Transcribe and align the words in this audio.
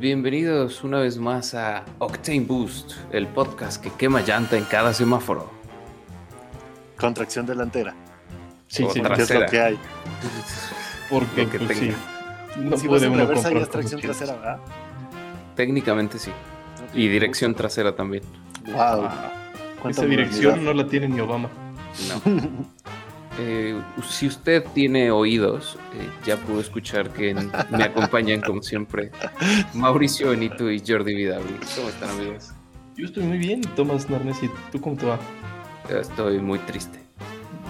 Bienvenidos 0.00 0.82
una 0.82 0.98
vez 1.00 1.18
más 1.18 1.52
a 1.52 1.84
Octane 1.98 2.40
Boost, 2.40 2.92
el 3.12 3.26
podcast 3.26 3.82
que 3.82 3.90
quema 3.90 4.22
llanta 4.22 4.56
en 4.56 4.64
cada 4.64 4.94
semáforo. 4.94 5.50
Contracción 6.98 7.44
delantera. 7.44 7.94
Sí, 8.66 8.84
O 8.84 8.90
sí, 8.90 9.02
¿Qué 9.02 9.22
es 9.22 9.30
lo 9.34 9.44
que 9.46 9.60
hay? 9.60 9.78
porque 11.10 11.44
Lo 11.44 11.50
que 11.50 11.58
pues, 11.58 11.78
tenga. 11.78 11.94
sí. 11.94 12.60
No 12.60 12.76
si 12.78 12.88
puede 12.88 13.08
uno 13.08 13.18
reversa, 13.18 13.50
comprar 13.50 13.66
tracción 13.68 14.00
trasera, 14.00 14.34
¿verdad? 14.36 14.58
Técnicamente 15.54 16.18
sí. 16.18 16.30
Y 16.94 17.08
dirección 17.08 17.54
trasera 17.54 17.94
también. 17.94 18.22
Wow. 18.72 19.06
Esa 19.86 20.06
dirección 20.06 20.64
no 20.64 20.72
la 20.72 20.86
tiene 20.86 21.08
ni 21.08 21.20
Obama. 21.20 21.50
No. 22.08 22.64
Eh, 23.38 23.80
si 24.08 24.26
usted 24.26 24.64
tiene 24.74 25.10
oídos, 25.10 25.78
eh, 25.94 26.08
ya 26.26 26.36
pudo 26.36 26.60
escuchar 26.60 27.10
que 27.12 27.30
en- 27.30 27.50
me 27.70 27.84
acompañan 27.84 28.40
como 28.40 28.62
siempre 28.62 29.10
Mauricio 29.72 30.30
Benito 30.30 30.70
y 30.70 30.82
Jordi 30.86 31.14
Vidal. 31.14 31.42
¿Cómo 31.76 31.88
están 31.88 32.10
amigos? 32.10 32.50
Yo 32.96 33.06
estoy 33.06 33.22
muy 33.22 33.38
bien, 33.38 33.62
Tomás 33.76 34.10
Narnesi. 34.10 34.50
¿Tú 34.72 34.80
cómo 34.80 34.96
te 34.96 35.06
va? 35.06 35.18
Estoy 35.88 36.38
muy 36.40 36.58
triste. 36.60 36.98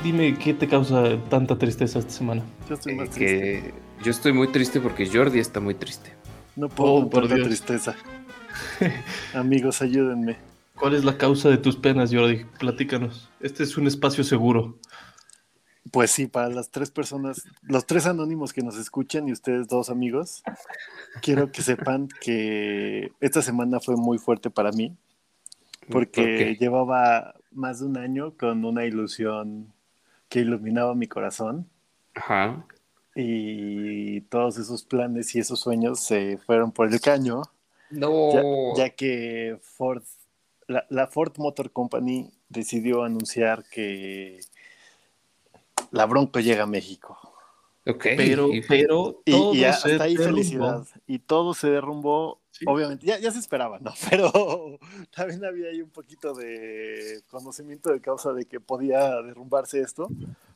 Dime, 0.02 0.36
¿qué 0.38 0.54
te 0.54 0.66
causa 0.66 1.16
tanta 1.28 1.56
tristeza 1.58 1.98
esta 1.98 2.10
semana? 2.10 2.42
Yo 2.68 2.74
estoy 2.74 2.94
Eh, 2.94 2.96
más 2.96 3.10
triste. 3.10 3.24
que 3.40 3.74
yo 4.02 4.10
estoy 4.10 4.32
muy 4.32 4.48
triste 4.48 4.80
porque 4.80 5.06
Jordi 5.06 5.38
está 5.40 5.60
muy 5.60 5.74
triste. 5.74 6.10
No 6.56 6.68
puedo 6.68 6.94
Oh, 6.94 7.10
por 7.10 7.28
Dios. 7.28 7.46
tristeza. 7.46 7.94
Amigos, 9.34 9.82
ayúdenme. 9.82 10.36
¿Cuál 10.74 10.94
es 10.94 11.04
la 11.04 11.18
causa 11.18 11.50
de 11.50 11.58
tus 11.58 11.76
penas, 11.76 12.12
Jordi? 12.12 12.46
Platícanos. 12.58 13.28
Este 13.40 13.62
es 13.62 13.76
un 13.76 13.86
espacio 13.86 14.24
seguro. 14.24 14.78
Pues 15.92 16.10
sí, 16.12 16.26
para 16.26 16.48
las 16.48 16.70
tres 16.70 16.90
personas, 16.90 17.44
los 17.62 17.84
tres 17.86 18.06
anónimos 18.06 18.52
que 18.52 18.62
nos 18.62 18.76
escuchan 18.76 19.28
y 19.28 19.32
ustedes 19.32 19.66
dos 19.66 19.90
amigos, 19.90 20.42
quiero 21.20 21.50
que 21.50 21.62
sepan 21.62 22.08
que 22.20 23.12
esta 23.20 23.42
semana 23.42 23.80
fue 23.80 23.96
muy 23.96 24.18
fuerte 24.18 24.50
para 24.50 24.70
mí, 24.72 24.96
porque 25.90 26.56
llevaba 26.60 27.34
más 27.50 27.80
de 27.80 27.86
un 27.86 27.96
año 27.96 28.34
con 28.38 28.64
una 28.64 28.84
ilusión 28.84 29.72
que 30.28 30.40
iluminaba 30.40 30.94
mi 30.94 31.08
corazón 31.08 31.68
Ajá. 32.14 32.64
y 33.16 34.20
todos 34.22 34.58
esos 34.58 34.84
planes 34.84 35.34
y 35.34 35.40
esos 35.40 35.58
sueños 35.58 35.98
se 36.00 36.38
fueron 36.38 36.70
por 36.70 36.92
el 36.92 37.00
caño, 37.00 37.42
No. 37.90 38.32
ya, 38.76 38.84
ya 38.84 38.90
que 38.90 39.58
Ford, 39.60 40.04
la, 40.68 40.86
la 40.88 41.08
Ford 41.08 41.32
Motor 41.38 41.72
Company 41.72 42.30
decidió 42.48 43.02
anunciar 43.02 43.64
que 43.72 44.38
la 45.90 46.06
Bronco 46.06 46.40
llega 46.40 46.64
a 46.64 46.66
México. 46.66 47.18
Ok. 47.86 48.08
Pero, 48.16 48.52
y- 48.52 48.60
pero, 48.62 49.22
Y, 49.24 49.30
todo 49.32 49.54
y 49.54 49.58
se 49.60 49.66
hasta 49.66 50.04
ahí 50.04 50.16
derrumbó. 50.16 50.36
felicidad. 50.36 50.86
Y 51.06 51.18
todo 51.20 51.54
se 51.54 51.70
derrumbó. 51.70 52.40
Sí. 52.50 52.64
Obviamente, 52.68 53.06
ya, 53.06 53.18
ya 53.18 53.30
se 53.30 53.38
esperaba, 53.38 53.78
¿no? 53.78 53.92
Pero 54.10 54.78
también 55.14 55.44
había 55.44 55.68
ahí 55.70 55.80
un 55.80 55.88
poquito 55.90 56.34
de 56.34 57.22
conocimiento 57.30 57.90
de 57.90 58.00
causa 58.00 58.32
de 58.32 58.44
que 58.44 58.60
podía 58.60 59.22
derrumbarse 59.22 59.80
esto, 59.80 60.08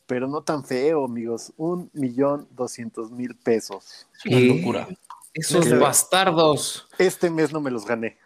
pero 0.07 0.27
no 0.29 0.43
tan 0.43 0.65
feo, 0.65 1.05
amigos. 1.05 1.53
Un 1.57 1.89
millón 1.95 2.47
doscientos 2.51 3.11
mil 3.11 3.35
pesos. 3.37 4.07
Es 4.19 4.27
una 4.27 4.37
¿Qué? 4.39 4.47
locura. 4.49 4.89
Esos 5.33 5.67
¿Qué? 5.67 5.75
bastardos. 5.77 6.87
Este 6.99 7.31
mes 7.31 7.53
no 7.53 7.61
me 7.61 7.71
los 7.71 7.87
gané. 7.87 8.19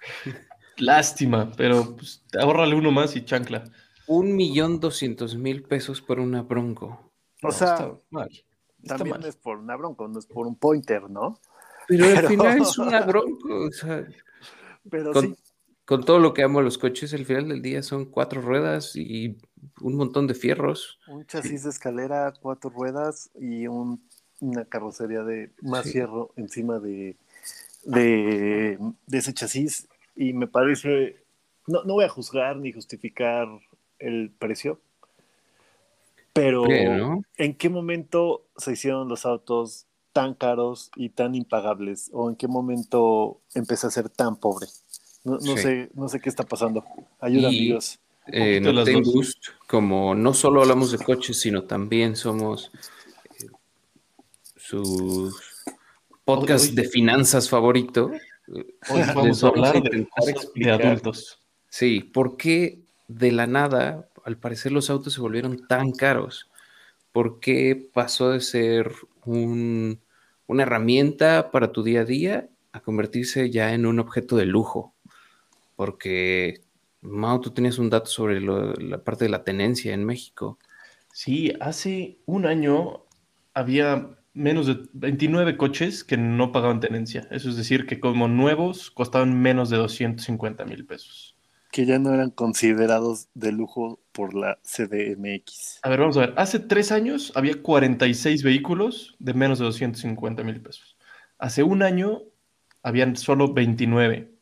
Lástima, 0.78 1.52
pero 1.56 1.94
pues, 1.96 2.22
ahórrale 2.40 2.74
uno 2.74 2.90
más 2.90 3.14
y 3.16 3.24
chancla. 3.24 3.64
Un 4.12 4.34
millón 4.34 4.80
doscientos 4.80 5.36
mil 5.36 5.62
pesos 5.62 6.00
por 6.02 6.18
una 6.18 6.42
bronco. 6.42 7.12
O 7.42 7.46
No, 7.46 7.52
sea, 7.52 7.74
está 7.74 7.92
mal. 8.10 8.28
Está 8.82 8.96
También 8.96 9.18
mal. 9.20 9.28
es 9.28 9.36
por 9.36 9.58
una 9.58 9.76
bronco, 9.76 10.08
no 10.08 10.18
es 10.18 10.26
por 10.26 10.48
un 10.48 10.56
pointer, 10.56 11.08
¿no? 11.08 11.38
Pero, 11.86 12.06
Pero- 12.06 12.18
al 12.18 12.26
final 12.26 12.60
es 12.60 12.76
una 12.78 13.00
bronco. 13.06 13.66
O 13.66 13.70
sea, 13.70 14.04
Pero 14.90 15.12
con, 15.12 15.26
sí, 15.26 15.34
con 15.84 16.04
todo 16.04 16.18
lo 16.18 16.34
que 16.34 16.42
amo 16.42 16.58
a 16.58 16.62
los 16.62 16.76
coches, 16.76 17.14
al 17.14 17.24
final 17.24 17.48
del 17.50 17.62
día 17.62 17.84
son 17.84 18.04
cuatro 18.06 18.40
ruedas 18.40 18.96
y 18.96 19.36
un 19.80 19.94
montón 19.94 20.26
de 20.26 20.34
fierros. 20.34 20.98
un 21.06 21.24
chasis 21.26 21.62
de 21.62 21.70
escalera, 21.70 22.32
cuatro 22.40 22.70
ruedas 22.70 23.30
y 23.38 23.68
un- 23.68 24.02
una 24.40 24.64
carrocería 24.64 25.22
de 25.22 25.52
más 25.62 25.84
Sí. 25.84 25.92
fierro 25.92 26.32
encima 26.34 26.80
de, 26.80 27.16
de, 27.84 28.76
de 29.06 29.18
ese 29.18 29.32
chasis. 29.34 29.86
Y 30.16 30.32
me 30.32 30.48
parece, 30.48 31.22
no, 31.68 31.84
no 31.84 31.94
voy 31.94 32.06
a 32.06 32.08
juzgar 32.08 32.56
ni 32.56 32.72
justificar 32.72 33.46
el 34.00 34.30
precio, 34.38 34.80
pero 36.32 36.64
Pero- 36.64 37.22
¿en 37.36 37.54
qué 37.54 37.68
momento 37.68 38.42
se 38.56 38.72
hicieron 38.72 39.08
los 39.08 39.26
autos 39.26 39.86
tan 40.12 40.34
caros 40.34 40.90
y 40.96 41.10
tan 41.10 41.34
impagables? 41.34 42.10
¿O 42.12 42.28
en 42.30 42.36
qué 42.36 42.48
momento 42.48 43.40
empecé 43.54 43.86
a 43.86 43.90
ser 43.90 44.08
tan 44.08 44.36
pobre? 44.36 44.66
No, 45.24 45.32
no 45.34 45.40
Sí. 45.40 45.58
sé, 45.58 45.90
no 45.94 46.08
sé 46.08 46.20
qué 46.20 46.28
está 46.28 46.44
pasando. 46.44 46.84
Ayuda, 47.20 47.48
amigos. 47.48 47.98
Eh, 48.32 48.60
dos. 48.62 48.88
Boost, 49.12 49.44
como 49.66 50.14
no 50.14 50.32
solo 50.34 50.62
hablamos 50.62 50.92
de 50.92 50.98
coches, 50.98 51.38
sino 51.40 51.64
también 51.64 52.14
somos 52.16 52.70
eh, 53.40 53.46
su 54.56 55.34
podcast 56.24 56.66
Oye, 56.72 56.82
de 56.82 56.88
finanzas 56.88 57.48
favorito. 57.50 58.10
Hoy 58.48 59.02
vamos 59.14 59.42
a 59.44 59.48
hablar 59.48 59.82
de 59.82 60.08
cosas 60.08 60.48
de 60.54 60.70
adultos. 60.70 61.40
Sí, 61.68 62.00
¿por 62.00 62.36
qué 62.36 62.79
de 63.18 63.32
la 63.32 63.46
nada, 63.46 64.08
al 64.24 64.38
parecer, 64.38 64.72
los 64.72 64.90
autos 64.90 65.14
se 65.14 65.20
volvieron 65.20 65.66
tan 65.66 65.92
caros? 65.92 66.50
¿Por 67.12 67.40
qué 67.40 67.90
pasó 67.92 68.30
de 68.30 68.40
ser 68.40 68.92
un- 69.24 70.00
una 70.46 70.62
herramienta 70.64 71.50
para 71.50 71.72
tu 71.72 71.82
día 71.82 72.02
a 72.02 72.04
día 72.04 72.48
a 72.72 72.80
convertirse 72.80 73.50
ya 73.50 73.74
en 73.74 73.86
un 73.86 73.98
objeto 74.00 74.36
de 74.36 74.46
lujo? 74.46 74.94
Porque, 75.76 76.60
Mao, 77.00 77.40
tú 77.40 77.50
tenías 77.50 77.78
un 77.78 77.90
dato 77.90 78.06
sobre 78.06 78.40
la 78.40 79.02
parte 79.02 79.24
de 79.24 79.30
la 79.30 79.44
tenencia 79.44 79.94
en 79.94 80.04
México. 80.04 80.58
Sí, 81.12 81.52
hace 81.60 82.18
un 82.26 82.46
año 82.46 83.04
había 83.54 84.16
menos 84.32 84.66
de 84.66 84.78
29 84.92 85.56
coches 85.56 86.04
que 86.04 86.16
no 86.16 86.52
pagaban 86.52 86.80
tenencia. 86.80 87.26
Eso 87.30 87.48
es 87.48 87.56
decir, 87.56 87.86
que 87.86 87.98
como 87.98 88.28
nuevos 88.28 88.90
costaban 88.90 89.40
menos 89.40 89.70
de 89.70 89.78
250 89.78 90.64
mil 90.64 90.86
pesos. 90.86 91.36
Que 91.70 91.86
ya 91.86 91.98
no 91.98 92.12
eran 92.12 92.30
considerados 92.30 93.28
de 93.34 93.52
lujo 93.52 94.00
por 94.12 94.34
la 94.34 94.58
CDMX. 94.62 95.80
A 95.82 95.88
ver, 95.88 96.00
vamos 96.00 96.16
a 96.16 96.20
ver. 96.20 96.34
Hace 96.36 96.58
tres 96.58 96.90
años 96.92 97.32
había 97.34 97.62
46 97.62 98.42
vehículos 98.42 99.16
de 99.18 99.34
menos 99.34 99.58
de 99.58 99.66
250 99.66 100.42
mil 100.42 100.60
pesos. 100.60 100.96
Hace 101.38 101.62
un 101.62 101.82
año 101.82 102.22
habían 102.82 103.16
solo 103.16 103.52
29. 103.52 104.32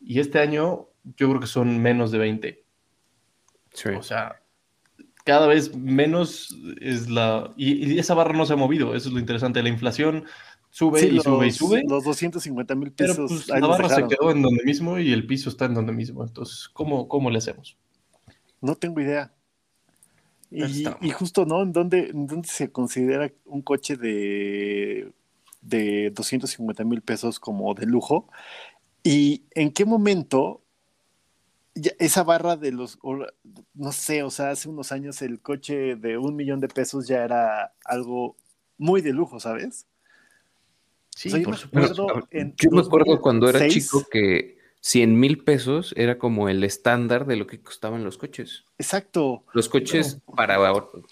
Y 0.00 0.20
este 0.20 0.40
año 0.40 0.88
yo 1.04 1.28
creo 1.28 1.40
que 1.40 1.46
son 1.46 1.80
menos 1.80 2.10
de 2.10 2.18
20. 2.18 2.64
O 3.96 4.02
sea, 4.02 4.42
cada 5.24 5.46
vez 5.46 5.74
menos 5.76 6.56
es 6.80 7.08
la... 7.08 7.52
Y, 7.56 7.94
y 7.94 7.98
esa 7.98 8.14
barra 8.14 8.32
no 8.32 8.46
se 8.46 8.54
ha 8.54 8.56
movido. 8.56 8.94
Eso 8.94 9.08
es 9.08 9.14
lo 9.14 9.20
interesante. 9.20 9.62
La 9.62 9.68
inflación 9.68 10.24
sube 10.72 11.00
Sí, 11.00 11.06
y 11.08 11.20
sube 11.20 11.46
y 11.46 11.50
sube. 11.52 11.82
Los 11.86 12.02
250 12.04 12.74
mil 12.74 12.92
Pero 12.92 13.12
pesos. 13.12 13.30
pues 13.30 13.48
la 13.48 13.58
los 13.60 13.68
barra 13.68 13.88
se 13.90 14.06
quedó 14.08 14.30
en 14.30 14.42
donde 14.42 14.64
mismo 14.64 14.98
y 14.98 15.12
el 15.12 15.26
piso 15.26 15.50
está 15.50 15.66
en 15.66 15.74
donde 15.74 15.92
mismo. 15.92 16.24
Entonces, 16.24 16.68
¿cómo, 16.72 17.06
cómo 17.06 17.30
le 17.30 17.38
hacemos? 17.38 17.76
No 18.60 18.74
tengo 18.74 19.00
idea. 19.00 19.32
Y, 20.50 21.10
justo, 21.10 21.46
¿no? 21.46 21.62
¿En 21.62 21.72
dónde, 21.72 22.08
en 22.08 22.26
dónde 22.26 22.48
se 22.48 22.70
considera 22.70 23.30
un 23.44 23.62
coche 23.62 23.96
de, 23.96 25.12
de 25.62 26.10
250 26.10 26.84
mil 26.84 27.02
pesos 27.02 27.38
como 27.38 27.74
de 27.74 27.86
lujo? 27.86 28.28
¿Y 29.02 29.44
en 29.52 29.72
qué 29.72 29.84
momento 29.84 30.62
esa 31.98 32.22
barra 32.22 32.56
de 32.56 32.72
los, 32.72 32.98
no 33.74 33.92
sé, 33.92 34.22
o 34.22 34.30
sea, 34.30 34.50
hace 34.50 34.68
unos 34.68 34.92
años 34.92 35.22
el 35.22 35.40
coche 35.40 35.96
de 35.96 36.18
un 36.18 36.36
millón 36.36 36.60
de 36.60 36.68
pesos 36.68 37.06
ya 37.08 37.24
era 37.24 37.72
algo 37.84 38.36
muy 38.76 39.00
de 39.00 39.12
lujo, 39.12 39.40
¿sabes? 39.40 39.86
Sí, 41.14 41.28
O 41.28 41.30
sea, 41.32 41.40
yo 41.40 41.44
por 41.44 41.54
me 41.54 41.58
supuesto. 41.60 42.02
acuerdo 42.10 42.28
en 42.30 42.54
Yo 42.56 42.70
me 42.70 42.80
acuerdo 42.80 43.20
cuando 43.20 43.48
era 43.48 43.58
2006. 43.58 43.84
chico 43.84 44.06
que 44.10 44.58
100 44.80 45.18
mil 45.20 45.44
pesos 45.44 45.92
era 45.96 46.18
como 46.18 46.48
el 46.48 46.64
estándar 46.64 47.26
de 47.26 47.36
lo 47.36 47.46
que 47.46 47.60
costaban 47.60 48.02
los 48.04 48.18
coches. 48.18 48.64
Exacto. 48.78 49.44
Los 49.52 49.68
coches 49.68 50.18
para 50.34 50.58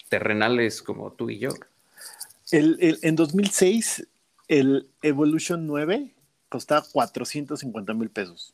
terrenales 0.09 0.81
como 0.81 1.11
tú 1.13 1.29
y 1.29 1.39
yo. 1.39 1.49
El, 2.51 2.77
el- 2.81 2.99
en 3.01 3.15
2006, 3.15 4.07
el 4.47 4.89
Evolution 5.01 5.67
9 5.67 6.13
costaba 6.49 6.83
450 6.91 7.93
mil 7.93 8.09
pesos. 8.09 8.53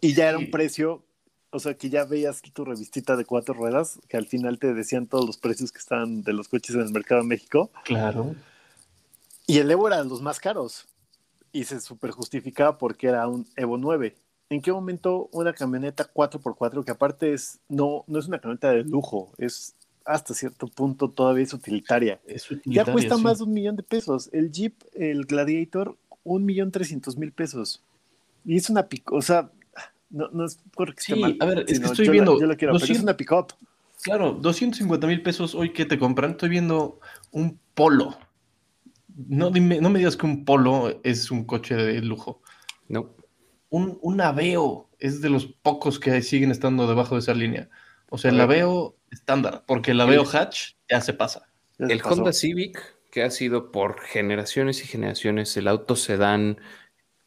Y 0.00 0.14
ya 0.14 0.30
era 0.30 0.38
un 0.38 0.50
precio, 0.50 1.04
o 1.50 1.60
sea, 1.60 1.74
que 1.74 1.90
ya 1.90 2.04
veías 2.04 2.40
tu 2.42 2.64
revistita 2.64 3.16
de 3.16 3.24
cuatro 3.24 3.54
ruedas, 3.54 4.00
que 4.08 4.16
al 4.16 4.26
final 4.26 4.58
te 4.58 4.72
decían 4.74 5.06
todos 5.06 5.26
los 5.26 5.36
precios 5.36 5.70
que 5.70 5.78
estaban 5.78 6.22
de 6.22 6.32
los 6.32 6.48
coches 6.48 6.74
en 6.74 6.80
el 6.82 6.90
mercado 6.90 7.20
de 7.20 7.28
México. 7.28 7.70
Claro. 7.84 8.34
Y 9.46 9.58
el 9.58 9.70
Evo 9.70 9.88
era 9.88 10.02
de 10.02 10.08
los 10.08 10.22
más 10.22 10.38
caros. 10.38 10.86
Y 11.52 11.64
se 11.64 11.80
super 11.80 12.10
justificaba 12.12 12.78
porque 12.78 13.08
era 13.08 13.26
un 13.26 13.46
Evo 13.56 13.76
9. 13.76 14.14
¿En 14.50 14.60
qué 14.62 14.72
momento 14.72 15.28
una 15.32 15.52
camioneta 15.52 16.08
4x4, 16.12 16.84
que 16.84 16.90
aparte 16.90 17.32
es, 17.32 17.58
no, 17.68 18.04
no 18.06 18.18
es 18.18 18.26
una 18.26 18.38
camioneta 18.40 18.70
de 18.72 18.82
lujo, 18.82 19.32
es 19.38 19.74
hasta 20.04 20.34
cierto 20.34 20.66
punto 20.66 21.08
todavía 21.10 21.44
es 21.44 21.52
utilitaria? 21.54 22.20
Es 22.26 22.48
Ya 22.48 22.56
utilitaria, 22.56 22.92
cuesta 22.92 23.16
sí. 23.16 23.22
más 23.22 23.38
de 23.38 23.44
un 23.44 23.52
millón 23.52 23.76
de 23.76 23.82
pesos. 23.84 24.28
El 24.32 24.50
Jeep, 24.50 24.74
el 24.94 25.24
Gladiator, 25.24 25.96
un 26.24 26.44
millón 26.44 26.70
trescientos 26.72 27.16
mil 27.16 27.30
pesos. 27.32 27.80
Y 28.44 28.56
es 28.56 28.70
una 28.70 28.88
pick, 28.88 29.10
o 29.12 29.22
sea, 29.22 29.50
no, 30.10 30.28
no 30.32 30.44
es 30.46 30.58
porque 30.74 30.98
esté 30.98 31.14
Sí, 31.14 31.20
mal. 31.20 31.36
a 31.40 31.44
ver, 31.46 31.64
es 31.68 31.78
que 31.78 31.86
estoy 31.86 32.06
yo 32.06 32.10
la- 32.10 32.12
viendo 32.12 32.40
yo 32.40 32.46
la 32.46 32.56
quiero, 32.56 32.72
pero 32.72 32.76
es 32.84 32.88
200 32.88 33.02
una 33.04 33.16
pick-up. 33.16 33.54
Claro, 34.02 34.32
250 34.32 35.06
mil 35.06 35.22
pesos 35.22 35.54
hoy 35.54 35.72
que 35.72 35.84
te 35.84 35.98
compran. 35.98 36.32
Estoy 36.32 36.48
viendo 36.48 36.98
un 37.32 37.58
polo. 37.74 38.16
No, 39.16 39.50
dime- 39.50 39.80
no 39.80 39.90
me 39.90 39.98
digas 39.98 40.16
que 40.16 40.26
un 40.26 40.44
polo 40.44 41.00
es 41.04 41.30
un 41.30 41.44
coche 41.44 41.74
de 41.74 42.00
lujo. 42.02 42.42
No. 42.88 43.14
Un, 43.68 43.98
un 44.02 44.20
Aveo 44.20 44.88
es 44.98 45.20
de 45.20 45.30
los 45.30 45.46
pocos 45.46 45.98
que 46.00 46.20
siguen 46.22 46.50
estando 46.50 46.86
debajo 46.86 47.14
de 47.14 47.20
esa 47.20 47.34
línea. 47.34 47.68
O 48.10 48.18
sea, 48.18 48.30
el. 48.30 48.40
Aveo 48.40 48.96
estándar, 49.10 49.64
porque 49.66 49.92
el 49.92 50.00
Aveo 50.00 50.24
hatch 50.30 50.72
ya 50.88 51.00
se 51.00 51.12
pasa. 51.12 51.48
Ya 51.78 51.86
se 51.86 51.92
El 51.92 52.00
pasó. 52.00 52.14
Honda 52.14 52.32
Civic, 52.32 52.78
que 53.10 53.22
ha 53.22 53.30
sido 53.30 53.70
por 53.72 54.00
generaciones 54.00 54.82
y 54.82 54.86
generaciones 54.86 55.56
el 55.56 55.68
auto 55.68 55.96
sedán 55.96 56.58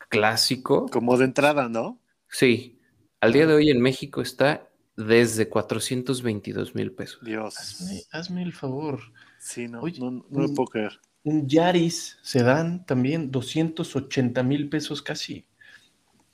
clásico, 0.10 0.88
Como 0.90 1.18
de 1.18 1.26
entrada, 1.26 1.70
¿no? 1.70 2.00
sí, 2.28 2.80
al 3.20 3.32
día 3.34 3.48
de 3.48 3.54
hoy 3.54 3.70
en 3.70 3.82
México 3.82 4.22
está 4.22 4.70
desde 4.98 5.48
422 5.50 6.76
mil 6.76 6.92
pesos. 6.92 7.20
Dios. 7.24 7.58
Hazme, 7.58 8.02
hazme 8.12 8.44
el 8.44 8.54
favor. 8.54 9.00
Sí, 9.40 9.68
no, 9.68 9.82
Oye, 9.82 10.00
no, 10.00 10.24
puedo 10.30 10.66
creer. 10.66 11.00
Un 11.24 11.48
Yaris 11.48 12.18
sedán 12.22 12.86
también 12.86 13.32
280 13.32 14.44
mil 14.44 14.70
pesos 14.70 15.02
casi. 15.02 15.46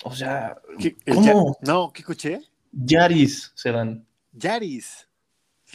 O 0.04 0.14
sea, 0.16 0.58
¿Qué- 0.80 0.98
el 1.06 1.16
¿cómo? 1.16 1.58
Ya- 1.62 1.72
No, 1.74 1.92
¿qué 1.94 2.02
escuché? 2.02 2.42
Yaris 2.72 3.52
sedán. 3.56 4.06
Yaris. 4.34 5.08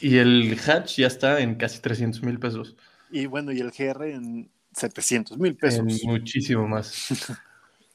Y 0.00 0.16
el 0.16 0.58
hatch 0.66 0.96
ya 0.96 1.06
está 1.06 1.40
en 1.40 1.54
casi 1.54 1.80
300 1.80 2.22
mil 2.22 2.38
pesos. 2.40 2.74
Y 3.10 3.26
bueno, 3.26 3.52
y 3.52 3.60
el 3.60 3.70
GR 3.70 4.10
en 4.12 4.50
700 4.72 5.38
mil 5.38 5.56
pesos. 5.56 5.80
En 6.02 6.08
muchísimo 6.10 6.66
más. 6.66 7.06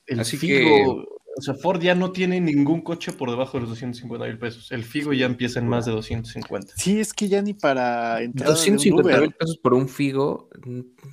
El 0.08 0.22
Así 0.22 0.38
Figo, 0.38 1.19
o 1.38 1.42
sea, 1.42 1.54
Ford 1.54 1.82
ya 1.82 1.96
no 1.96 2.12
tiene 2.12 2.42
ningún 2.42 2.82
coche 2.82 3.14
por 3.14 3.30
debajo 3.30 3.58
de 3.58 3.62
los 3.62 3.70
250 3.70 4.26
mil 4.28 4.38
pesos. 4.40 4.72
El 4.72 4.84
Figo 4.84 5.14
ya 5.14 5.26
empieza 5.26 5.60
en 5.60 5.68
más 5.68 5.86
de 5.86 5.92
250. 5.94 6.74
Sí, 6.76 7.00
es 7.00 7.14
que 7.14 7.30
ya 7.30 7.42
ni 7.42 7.54
para 7.54 8.22
entrar 8.22 8.48
de 8.48 8.54
un 8.54 8.56
250 8.78 9.02
Uber. 9.10 9.22
mil 9.22 9.32
pesos 9.34 9.58
por 9.58 9.74
un 9.74 9.88
Figo. 9.88 10.50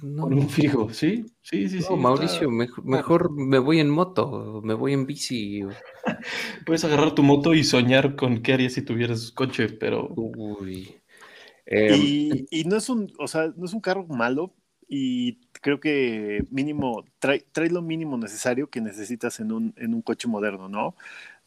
No, 0.03 0.23
Con 0.23 0.35
un 0.35 0.49
Figo, 0.49 0.93
¿sí? 0.93 1.27
Sí, 1.43 1.69
sí, 1.69 1.81
sí. 1.83 1.87
no, 1.91 1.97
Mauricio, 1.97 2.35
está- 2.43 2.49
mejor, 2.51 2.85
mejor 2.85 3.33
me 3.33 3.59
voy 3.59 3.79
en 3.81 3.89
moto, 3.91 4.61
me 4.65 4.75
voy 4.75 4.93
en 4.95 5.07
bici. 5.07 5.61
Puedes 6.67 6.85
agarrar 6.85 7.15
tu 7.15 7.23
moto 7.23 7.55
y 7.55 7.63
soñar 7.65 8.17
con 8.17 8.43
qué 8.43 8.55
harías 8.55 8.73
si 8.73 8.83
tuvieras 8.83 9.31
coche, 9.33 9.69
pero 9.69 10.09
Uy. 10.17 10.97
Em, 11.67 11.95
Y, 12.01 12.47
y 12.51 12.65
no 12.65 12.77
es 12.77 12.89
un, 12.89 13.13
o 13.19 13.27
sea, 13.29 13.53
no 13.57 13.65
es 13.67 13.73
un 13.75 13.81
carro 13.81 14.07
malo 14.07 14.55
y 14.89 15.35
creo 15.53 15.81
que 15.81 16.45
mínimo, 16.51 17.05
trae, 17.19 17.45
trae 17.53 17.71
lo 17.71 17.83
mínimo 17.83 18.17
necesario 18.17 18.69
que 18.71 18.81
necesitas 18.81 19.41
en 19.41 19.53
un, 19.53 19.75
en 19.77 19.95
un 19.95 20.03
coche 20.03 20.29
moderno, 20.29 20.69
¿no? 20.69 20.95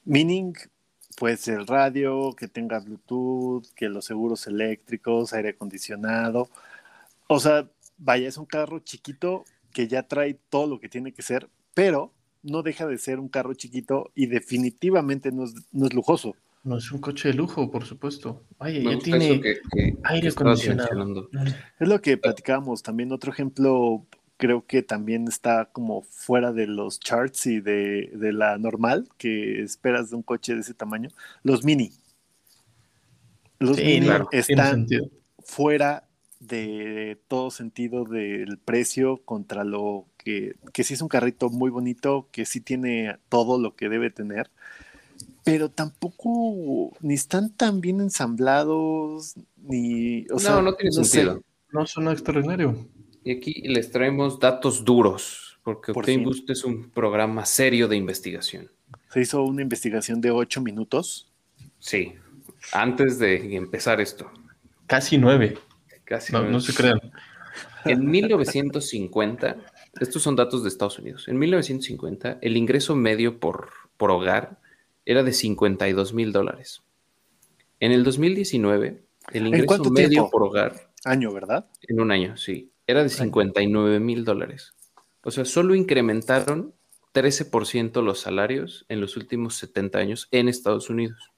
Meaning, 0.05 0.53
pues 1.17 1.47
el 1.47 1.67
radio, 1.67 2.33
que 2.35 2.47
tenga 2.47 2.79
Bluetooth, 2.79 3.65
que 3.75 3.89
los 3.89 4.05
seguros 4.05 4.47
eléctricos, 4.47 5.33
aire 5.33 5.49
acondicionado. 5.49 6.49
O 7.27 7.39
sea, 7.39 7.69
vaya, 7.97 8.27
es 8.27 8.37
un 8.37 8.45
carro 8.45 8.79
chiquito 8.79 9.45
que 9.73 9.87
ya 9.87 10.03
trae 10.03 10.35
todo 10.49 10.67
lo 10.67 10.79
que 10.79 10.89
tiene 10.89 11.13
que 11.13 11.21
ser, 11.21 11.49
pero 11.73 12.13
no 12.43 12.63
deja 12.63 12.87
de 12.87 12.97
ser 12.97 13.19
un 13.19 13.29
carro 13.29 13.53
chiquito 13.53 14.11
y 14.15 14.27
definitivamente 14.27 15.31
no 15.31 15.45
es, 15.45 15.53
no 15.71 15.87
es 15.87 15.93
lujoso. 15.93 16.35
No 16.63 16.77
es 16.77 16.91
un 16.91 16.99
coche 16.99 17.29
de 17.29 17.33
lujo, 17.35 17.71
por 17.71 17.85
supuesto. 17.85 18.43
Oye, 18.59 18.81
me 18.83 18.91
ya 18.97 18.99
tiene 18.99 19.41
que, 19.41 19.55
que- 19.71 19.97
aire 20.03 20.21
que 20.21 20.29
acondicionado. 20.29 21.29
Es 21.79 21.87
lo 21.87 22.01
que 22.01 22.17
platicábamos 22.17 22.83
también. 22.83 23.11
Otro 23.11 23.31
ejemplo, 23.31 24.05
creo 24.37 24.65
que 24.65 24.83
también 24.83 25.27
está 25.27 25.65
como 25.71 26.01
fuera 26.01 26.51
de 26.53 26.67
los 26.67 26.99
charts 26.99 27.45
y 27.47 27.59
de, 27.61 28.11
de 28.13 28.33
la 28.33 28.57
normal 28.57 29.07
que 29.17 29.61
esperas 29.61 30.09
de 30.09 30.15
un 30.17 30.23
coche 30.23 30.53
de 30.55 30.61
ese 30.61 30.73
tamaño. 30.73 31.09
Los 31.43 31.63
mini. 31.63 31.91
Los 33.59 33.77
Sí, 33.77 33.83
mini 33.83 34.05
claro, 34.05 34.29
están 34.31 34.87
fuera 35.43 36.05
de 36.39 37.19
todo 37.27 37.51
sentido 37.51 38.05
del 38.05 38.57
precio 38.57 39.17
contra 39.25 39.65
lo 39.65 40.05
que, 40.17 40.55
que 40.71 40.85
sí 40.85 40.93
es 40.93 41.01
un 41.01 41.09
carrito 41.09 41.49
muy 41.49 41.69
bonito, 41.69 42.29
que 42.31 42.45
sí 42.45 42.61
tiene 42.61 43.17
todo 43.27 43.59
lo 43.59 43.75
que 43.75 43.89
debe 43.89 44.09
tener, 44.09 44.49
pero 45.43 45.69
tampoco 45.69 46.91
ni 47.01 47.13
están 47.13 47.51
tan 47.55 47.81
bien 47.81 48.01
ensamblados, 48.01 49.35
ni... 49.57 50.25
O 50.31 50.39
sea, 50.39 50.55
no, 50.55 50.61
no 50.63 50.73
tiene 50.75 50.91
sé. 50.91 51.03
sentido. 51.03 51.41
No 51.71 51.85
suena 51.85 52.11
extraordinario. 52.11 52.87
Y 53.23 53.31
aquí 53.37 53.53
les 53.67 53.91
traemos 53.91 54.39
datos 54.39 54.83
duros, 54.85 55.59
porque 55.63 55.93
Por 55.93 56.01
Octane 56.03 56.17
fin. 56.17 56.25
Boost 56.25 56.49
es 56.49 56.63
un 56.63 56.89
programa 56.89 57.45
serio 57.45 57.87
de 57.87 57.95
investigación. 57.97 58.69
Se 59.13 59.21
hizo 59.21 59.43
una 59.43 59.61
investigación 59.61 60.21
de 60.21 60.31
ocho 60.31 60.61
minutos. 60.61 61.31
Sí, 61.79 62.13
antes 62.73 63.19
de 63.19 63.55
empezar 63.55 64.01
esto, 64.01 64.31
Casi 64.87 65.17
nueve. 65.17 65.57
casi. 66.03 66.33
No, 66.33 66.43
no 66.43 66.59
se 66.59 66.73
crean. 66.73 66.99
En 67.85 68.09
1950, 68.09 69.57
estos 70.01 70.21
son 70.21 70.35
datos 70.35 70.63
de 70.63 70.69
Estados 70.69 70.97
Unidos, 70.99 71.27
en 71.27 71.37
1950 71.37 72.39
el 72.41 72.57
ingreso 72.57 72.95
medio 72.95 73.39
por, 73.39 73.69
por 73.97 74.11
hogar 74.11 74.59
era 75.09 75.23
de 75.23 75.33
52 75.33 76.13
mil 76.13 76.31
dólares. 76.31 76.83
En 77.79 77.91
el 77.91 78.03
2019, 78.03 79.03
el 79.33 79.47
ingreso 79.47 79.83
medio 79.85 80.07
tiempo? 80.07 80.29
por 80.29 80.43
hogar, 80.43 80.91
Año, 81.03 81.33
¿verdad? 81.33 81.67
en 81.81 81.99
un 81.99 82.11
año, 82.11 82.37
sí, 82.37 82.71
era 82.85 83.01
de 83.01 83.09
59 83.09 83.99
mil 83.99 84.23
dólares. 84.23 84.75
O 85.23 85.31
sea, 85.31 85.45
solo 85.45 85.73
incrementaron 85.73 86.75
13% 87.15 88.03
los 88.03 88.19
salarios 88.19 88.85
en 88.87 89.01
los 89.01 89.17
últimos 89.17 89.55
70 89.55 89.97
años 89.97 90.27
en 90.29 90.47
Estados 90.47 90.91
Unidos. 90.91 91.31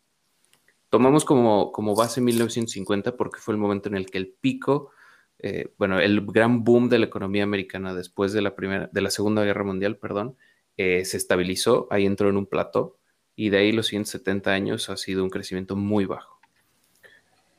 Tomamos 0.89 1.23
como, 1.23 1.71
como 1.71 1.95
base 1.95 2.19
1950 2.19 3.15
porque 3.15 3.39
fue 3.39 3.53
el 3.53 3.57
momento 3.57 3.87
en 3.87 3.95
el 3.95 4.11
que 4.11 4.17
el 4.17 4.33
pico, 4.33 4.91
eh, 5.39 5.73
bueno, 5.77 6.01
el 6.01 6.25
gran 6.25 6.65
boom 6.65 6.89
de 6.89 6.99
la 6.99 7.05
economía 7.05 7.43
americana 7.43 7.93
después 7.93 8.33
de 8.33 8.41
la, 8.41 8.53
primera, 8.53 8.89
de 8.91 8.99
la 8.99 9.11
Segunda 9.11 9.45
Guerra 9.45 9.63
Mundial, 9.63 9.95
perdón, 9.95 10.35
eh, 10.75 11.05
se 11.05 11.15
estabilizó, 11.15 11.87
ahí 11.89 12.05
entró 12.05 12.27
en 12.27 12.35
un 12.35 12.47
plató 12.47 12.97
y 13.35 13.49
de 13.49 13.57
ahí 13.57 13.71
los 13.71 13.87
siguientes 13.87 14.11
70 14.11 14.51
años 14.51 14.89
ha 14.89 14.97
sido 14.97 15.23
un 15.23 15.29
crecimiento 15.29 15.75
muy 15.75 16.05
bajo. 16.05 16.39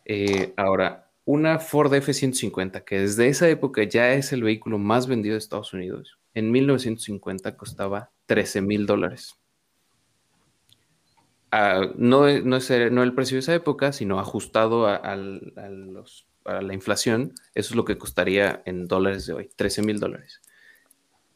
Eh, 0.04 0.52
ahora, 0.56 1.10
una 1.24 1.58
Ford 1.58 1.92
F-150, 1.94 2.84
que 2.84 3.00
desde 3.00 3.28
esa 3.28 3.48
época 3.48 3.84
ya 3.84 4.12
es 4.14 4.32
el 4.32 4.42
vehículo 4.42 4.78
más 4.78 5.06
vendido 5.06 5.34
de 5.34 5.38
Estados 5.38 5.72
Unidos, 5.72 6.18
en 6.34 6.50
1950 6.50 7.56
costaba 7.56 8.10
13 8.26 8.60
mil 8.60 8.86
dólares. 8.86 9.38
Ah, 11.50 11.90
no, 11.96 12.22
no 12.40 12.56
es 12.56 12.70
no 12.90 13.02
el 13.02 13.14
precio 13.14 13.36
de 13.36 13.40
esa 13.40 13.54
época, 13.54 13.92
sino 13.92 14.18
ajustado 14.18 14.86
a 14.86 15.16
los- 15.16 16.26
a 16.44 16.60
la 16.62 16.74
inflación, 16.74 17.34
eso 17.54 17.70
es 17.70 17.76
lo 17.76 17.84
que 17.84 17.98
costaría 17.98 18.62
en 18.64 18.88
dólares 18.88 19.26
de 19.26 19.34
hoy, 19.34 19.50
13 19.54 19.82
mil 19.82 20.00
dólares. 20.00 20.40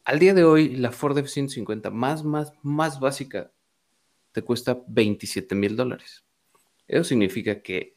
Al 0.03 0.19
día 0.19 0.33
de 0.33 0.43
hoy, 0.43 0.75
la 0.75 0.91
Ford 0.91 1.17
F-150 1.17 1.91
más, 1.91 2.23
más, 2.23 2.51
más 2.63 2.99
básica 2.99 3.51
te 4.37 4.43
cuesta 4.43 4.83
27 4.85 5.55
mil 5.55 5.75
dólares. 5.75 6.23
Eso 6.87 7.03
significa 7.05 7.63
que 7.63 7.95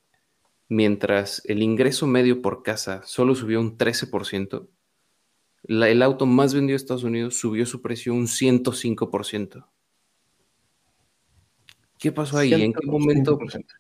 mientras 0.70 1.42
el 1.44 1.62
ingreso 1.62 2.06
medio 2.06 2.40
por 2.40 2.62
casa 2.62 3.02
solo 3.04 3.34
subió 3.34 3.60
un 3.60 3.76
13%, 3.76 4.66
la- 5.64 5.90
el 5.90 6.00
auto 6.02 6.24
más 6.24 6.54
vendido 6.54 6.72
de 6.72 6.76
Estados 6.76 7.04
Unidos 7.04 7.38
subió 7.38 7.66
su 7.66 7.82
precio 7.82 8.14
un 8.14 8.26
105%. 8.26 9.68
¿Qué 11.98 12.10
pasó 12.10 12.38
ahí? 12.38 12.54
¿En 12.54 12.72
qué 12.72 12.86
momento 12.86 13.36
100%. 13.36 13.74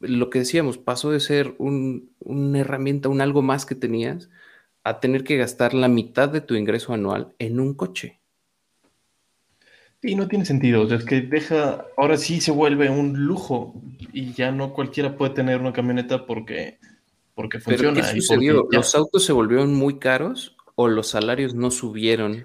lo 0.00 0.30
que 0.30 0.40
decíamos 0.40 0.76
pasó 0.78 1.12
de 1.12 1.20
ser 1.20 1.54
un- 1.58 2.10
una 2.18 2.58
herramienta, 2.58 3.08
un 3.08 3.20
algo 3.20 3.40
más 3.40 3.66
que 3.66 3.76
tenías, 3.76 4.30
a 4.82 4.98
tener 4.98 5.22
que 5.22 5.36
gastar 5.36 5.74
la 5.74 5.86
mitad 5.86 6.28
de 6.28 6.40
tu 6.40 6.56
ingreso 6.56 6.92
anual 6.92 7.36
en 7.38 7.60
un 7.60 7.74
coche? 7.74 8.20
Sí, 10.04 10.14
no 10.14 10.28
tiene 10.28 10.44
sentido. 10.44 10.82
O 10.82 10.86
sea, 10.86 10.98
es 10.98 11.04
que 11.06 11.22
deja, 11.22 11.86
ahora 11.96 12.18
sí 12.18 12.38
se 12.42 12.50
vuelve 12.50 12.90
un 12.90 13.24
lujo 13.24 13.74
y 14.12 14.34
ya 14.34 14.52
no 14.52 14.74
cualquiera 14.74 15.16
puede 15.16 15.32
tener 15.32 15.58
una 15.62 15.72
camioneta 15.72 16.26
porque, 16.26 16.78
porque 17.34 17.58
¿Pero 17.58 17.88
funciona. 17.88 18.10
qué 18.12 18.18
y 18.18 18.20
sucedió? 18.20 18.68
ya- 18.70 18.76
¿Los 18.80 18.94
autos 18.94 19.24
se 19.24 19.32
volvieron 19.32 19.72
muy 19.72 19.98
caros 19.98 20.56
o 20.74 20.88
los 20.88 21.06
salarios 21.08 21.54
no 21.54 21.70
subieron 21.70 22.44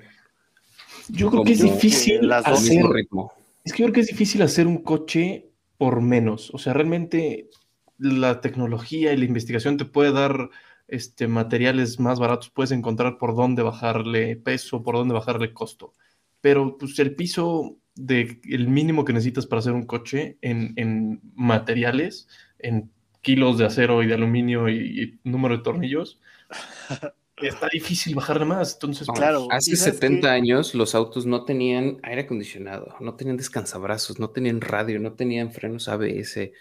Yo 1.09 1.29
creo 1.29 1.43
que 1.43 1.51
es 1.51 1.61
difícil 1.61 2.29
las 2.29 2.45
al 2.45 2.53
dos. 2.53 2.61
hacer, 2.63 2.85
ritmo? 2.85 3.33
es 3.65 3.73
que 3.73 3.79
yo 3.79 3.85
creo 3.87 3.93
que 3.95 3.99
es 4.01 4.07
difícil 4.07 4.41
hacer 4.41 4.65
un 4.65 4.77
coche 4.81 5.49
por 5.77 5.99
menos. 5.99 6.51
O 6.53 6.59
sea, 6.59 6.71
realmente 6.71 7.49
la 7.97 8.39
tecnología 8.39 9.11
y 9.11 9.17
la 9.17 9.25
investigación 9.25 9.75
te 9.75 9.83
puede 9.83 10.13
dar 10.13 10.49
este, 10.87 11.27
materiales 11.27 11.99
más 11.99 12.19
baratos, 12.19 12.51
puedes 12.51 12.71
encontrar 12.71 13.17
por 13.17 13.35
dónde 13.35 13.63
bajarle 13.63 14.37
peso, 14.37 14.81
por 14.81 14.95
dónde 14.95 15.13
bajarle 15.13 15.53
costo. 15.53 15.93
Pero 16.41 16.77
pues 16.77 16.98
el 17.00 17.15
piso 17.15 17.77
de 17.96 18.39
el 18.46 18.67
mínimo 18.69 19.05
que 19.05 19.13
necesitas 19.13 19.46
para 19.46 19.60
hacer 19.60 19.74
un 19.74 19.86
coche 19.86 20.38
en, 20.41 20.74
en 20.77 21.22
materiales, 21.36 22.27
en 22.60 22.91
kilos 23.22 23.58
de 23.58 23.65
acero 23.65 24.01
y 24.03 24.08
de 24.08 24.13
aluminio 24.15 24.69
y, 24.69 25.19
y 25.24 25.29
número 25.29 25.58
de 25.58 25.63
tornillos, 25.63 26.19
está 27.38 27.67
difícil 27.72 28.15
bajar 28.15 28.39
de 28.39 28.46
más. 28.46 28.74
Entonces, 28.74 29.08
No, 29.08 29.13
claro, 29.13 29.48
Hace 29.48 29.74
¿y 29.74 29.75
sabes 29.75 29.98
70 29.98 30.31
qué? 30.31 30.34
años 30.34 30.75
los 30.75 30.96
autos 30.96 31.25
no 31.25 31.46
tenían 31.46 32.00
aire 32.03 32.22
acondicionado, 32.24 32.96
no 33.01 33.15
tenían 33.15 33.38
descansabrazos, 33.38 34.19
no 34.19 34.29
tenían 34.31 34.62
radio, 34.62 35.00
no 35.00 35.13
tenían 35.15 35.51
frenos 35.51 35.88
ABS, 35.88 36.51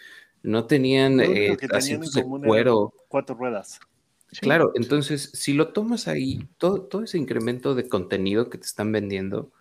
no 0.43 0.67
tenían 0.67 1.21
eh, 1.21 1.59
tenían 1.71 2.11
de 2.13 2.27
cuero. 2.41 2.95
cuatro 3.09 3.35
ruedas. 3.37 3.81
Claro, 4.41 4.73
entonces 4.75 5.31
si 5.35 5.55
lo 5.55 5.73
tomas 5.73 6.07
ahí, 6.07 6.49
todo, 6.59 6.83
todo 6.87 7.03
ese 7.03 7.19
incremento 7.19 7.75
de 7.75 7.89
contenido 7.89 8.51
que 8.51 8.59
te 8.59 8.67
están 8.67 8.93
vendiendo, 8.93 9.53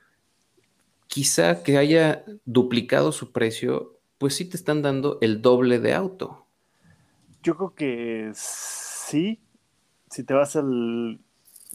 quizá 1.08 1.64
que 1.64 1.78
haya 1.78 2.24
duplicado 2.46 3.12
su 3.12 3.32
precio, 3.32 4.00
pues 4.18 4.36
sí 4.36 4.46
te 4.46 4.58
están 4.58 4.82
dando 4.82 5.18
el 5.22 5.42
doble 5.42 5.80
de 5.80 5.94
auto. 5.94 6.48
Yo 7.44 7.56
creo 7.56 7.74
que 7.76 8.32
sí, 8.36 9.40
si 10.12 10.24
te 10.24 10.34
vas 10.34 10.56
al 10.56 11.20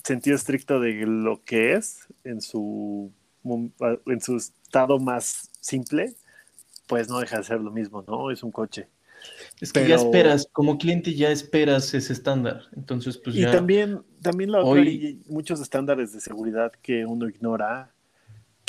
sentido 0.04 0.36
estricto 0.36 0.80
de 0.80 0.94
lo 1.06 1.42
que 1.44 1.74
es 1.74 2.08
en 2.24 2.40
su, 2.40 3.12
mom- 3.44 3.72
en 4.06 4.20
su 4.20 4.36
estado 4.36 4.98
más 4.98 5.50
simple, 5.60 6.14
pues 6.88 7.08
no 7.08 7.20
deja 7.20 7.38
de 7.38 7.44
ser 7.44 7.60
lo 7.60 7.72
mismo, 7.72 8.04
¿no? 8.06 8.30
Es 8.30 8.42
un 8.42 8.52
coche. 8.52 8.88
es 9.60 9.72
que 9.72 9.86
ya 9.86 9.94
esperas, 9.94 10.46
como 10.52 10.78
cliente 10.78 11.14
ya 11.14 11.30
esperas 11.30 11.94
ese 11.94 12.12
estándar. 12.12 12.62
Entonces, 12.76 13.18
pues 13.18 13.36
y 13.36 13.42
ya. 13.42 13.52
también, 13.52 14.02
también 14.20 14.52
la 14.52 14.60
otra, 14.60 14.80
Hoy- 14.80 14.88
hay 14.88 15.22
muchos 15.26 15.60
estándares 15.60 16.12
de 16.12 16.20
seguridad 16.20 16.72
que 16.82 17.06
uno 17.06 17.28
ignora, 17.28 17.91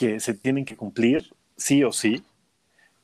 que 0.03 0.19
se 0.19 0.33
tienen 0.33 0.65
que 0.65 0.75
cumplir 0.75 1.33
sí 1.55 1.83
o 1.83 1.91
sí, 1.93 2.24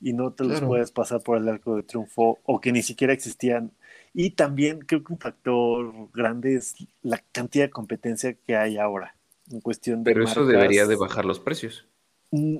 y 0.01 0.13
no 0.13 0.34
te 0.34 0.44
los 0.44 0.62
puedes 0.62 0.91
pasar 0.91 1.22
por 1.22 1.38
el 1.38 1.48
arco 1.48 1.75
de 1.75 1.84
triunfo, 1.84 2.39
o 2.44 2.60
que 2.60 2.72
ni 2.72 2.82
siquiera 2.84 3.13
existían. 3.13 3.72
Y 4.13 4.32
también 4.32 4.79
creo 4.79 5.03
que 5.03 5.13
un 5.13 5.20
factor 5.20 5.94
grande 6.13 6.56
es 6.56 6.75
la 7.01 7.24
cantidad 7.32 7.65
de 7.65 7.70
competencia 7.70 8.34
que 8.34 8.56
hay 8.58 8.77
ahora, 8.77 9.15
en 9.50 9.62
cuestión 9.62 10.03
de 10.03 10.12
Pero 10.12 10.25
eso 10.25 10.46
debería 10.46 10.86
de 10.88 10.96
bajar 10.96 11.25
los 11.25 11.39
precios. 11.39 11.88
Mm, 12.32 12.58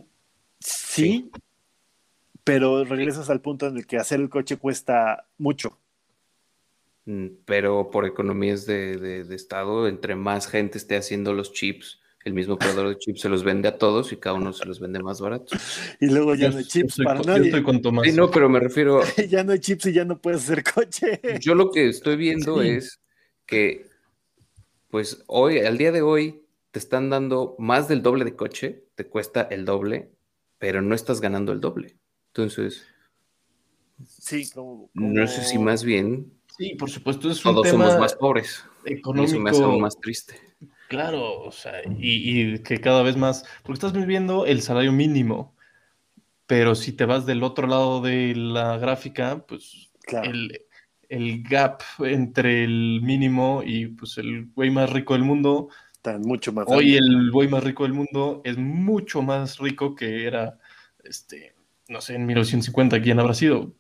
Sí, 0.62 1.32
pero 2.44 2.84
regresas 2.84 3.30
al 3.30 3.42
punto 3.42 3.68
en 3.68 3.78
el 3.78 3.88
que 3.88 3.98
hacer 3.98 4.20
el 4.20 4.30
coche 4.30 4.58
cuesta 4.58 5.26
mucho. 5.38 5.78
Mm, 7.06 7.28
Pero 7.46 7.90
por 7.92 8.06
economías 8.06 8.66
de, 8.66 8.98
de- 8.98 9.24
de 9.24 9.36
Estado, 9.36 9.88
entre 9.88 10.16
más 10.16 10.48
gente 10.48 10.78
esté 10.78 10.98
haciendo 10.98 11.34
los 11.34 11.54
chips, 11.54 12.00
el 12.30 12.34
mismo 12.36 12.54
operador 12.54 12.88
de 12.90 12.98
chips 12.98 13.22
se 13.22 13.30
los 13.30 13.44
vende 13.44 13.68
a 13.68 13.78
todos 13.78 14.12
y 14.14 14.18
cada 14.18 14.36
uno 14.36 14.54
se 14.54 14.66
los 14.66 14.80
vende 14.80 15.00
más 15.02 15.20
baratos. 15.20 15.60
Y 16.00 16.08
luego 16.08 16.36
ya 16.36 16.48
yo- 16.48 16.52
no 16.54 16.58
hay 16.60 16.64
chips 16.66 16.90
estoy 16.92 17.06
para 17.06 17.18
con- 17.20 17.28
Yo 17.28 17.34
nadie. 17.34 17.48
estoy 17.50 17.64
con 17.64 17.82
Tomás. 17.82 18.06
Sí, 18.06 18.14
no, 18.14 18.32
pero 18.32 18.48
me 18.50 18.60
refiero, 18.60 19.02
ya 19.30 19.44
no 19.44 19.52
hay 19.52 19.60
chips 19.60 19.88
y 19.88 19.94
ya 19.94 20.06
no 20.06 20.20
puedes 20.22 20.44
hacer 20.44 20.64
coche. 20.64 21.20
yo 21.42 21.56
lo 21.56 21.72
que 21.72 21.90
estoy 21.90 22.16
viendo 22.16 22.62
Sí. 22.62 22.70
es 22.70 23.00
que, 23.46 23.88
pues 24.90 25.24
hoy, 25.28 25.60
al 25.60 25.78
día 25.78 25.92
de 25.92 26.02
hoy, 26.02 26.44
te 26.72 26.80
están 26.80 27.10
dando 27.10 27.56
más 27.60 27.88
del 27.88 28.02
doble 28.04 28.24
de 28.26 28.36
coche, 28.36 28.86
te 28.96 29.06
cuesta 29.08 29.42
el 29.42 29.66
doble, 29.66 30.12
pero 30.60 30.82
no 30.82 30.94
estás 30.96 31.20
ganando 31.22 31.52
el 31.52 31.60
doble. 31.62 31.98
Entonces, 32.28 32.86
Sí, 34.06 34.50
como, 34.52 34.90
no 34.94 35.28
sé 35.28 35.44
si 35.44 35.58
más 35.58 35.84
bien 35.84 36.32
Sí, 36.58 36.76
por 36.76 36.90
supuesto, 36.90 37.30
es 37.30 37.44
un 37.46 37.54
todos 37.54 37.68
tema 37.68 37.86
somos 37.88 38.00
más 38.00 38.16
pobres. 38.16 38.64
Y 38.86 38.94
eso 38.94 39.12
me 39.14 39.22
hace 39.24 39.36
aún 39.36 39.48
económico. 39.48 39.80
más 39.80 39.98
triste. 40.00 40.36
Claro, 40.90 41.42
o 41.42 41.52
sea, 41.52 41.82
y, 42.00 42.42
y 42.56 42.60
que 42.60 42.82
cada 42.82 43.04
vez 43.04 43.16
más, 43.16 43.46
porque 43.64 43.74
estás 43.76 43.94
viviendo 43.94 44.46
el 44.46 44.62
salario 44.62 44.92
mínimo, 44.92 45.56
pero 46.48 46.74
si 46.76 46.92
te 46.94 47.06
vas 47.06 47.26
del 47.28 47.44
otro 47.44 47.68
lado 47.68 48.02
de 48.02 48.34
la 48.36 48.78
gráfica, 48.78 49.46
pues 49.48 49.92
Claro. 50.02 50.32
el, 50.32 50.62
el 51.08 51.44
gap 51.44 51.82
entre 52.00 52.64
el 52.64 53.02
mínimo 53.04 53.62
y 53.64 53.86
pues 53.88 54.18
el 54.18 54.48
güey 54.56 54.72
más 54.72 54.92
rico 54.92 55.14
del 55.14 55.22
mundo, 55.24 55.70
Están 55.94 56.22
mucho 56.22 56.52
más. 56.52 56.66
hoy 56.68 56.96
el 56.96 57.30
güey 57.30 57.48
más 57.48 57.64
rico 57.64 57.84
del 57.84 57.94
mundo 57.94 58.42
es 58.44 58.58
mucho 58.58 59.22
más 59.22 59.60
rico 59.60 59.94
que 59.94 60.26
era, 60.26 60.58
este, 61.04 61.54
no 61.88 62.02
sé, 62.02 62.16
en 62.16 62.26
1950, 62.26 63.00
¿quién 63.00 63.20
habrá 63.20 63.36
sido? 63.36 63.74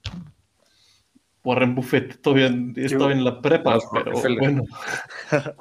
Warren 1.43 1.73
Buffett 1.73 2.21
todavía 2.21 2.51
estaba 2.75 3.11
en 3.11 3.23
la 3.23 3.41
prepa, 3.41 3.79
pero 3.91 4.11
bueno. 4.37 4.63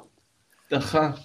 Ajá. 0.71 1.15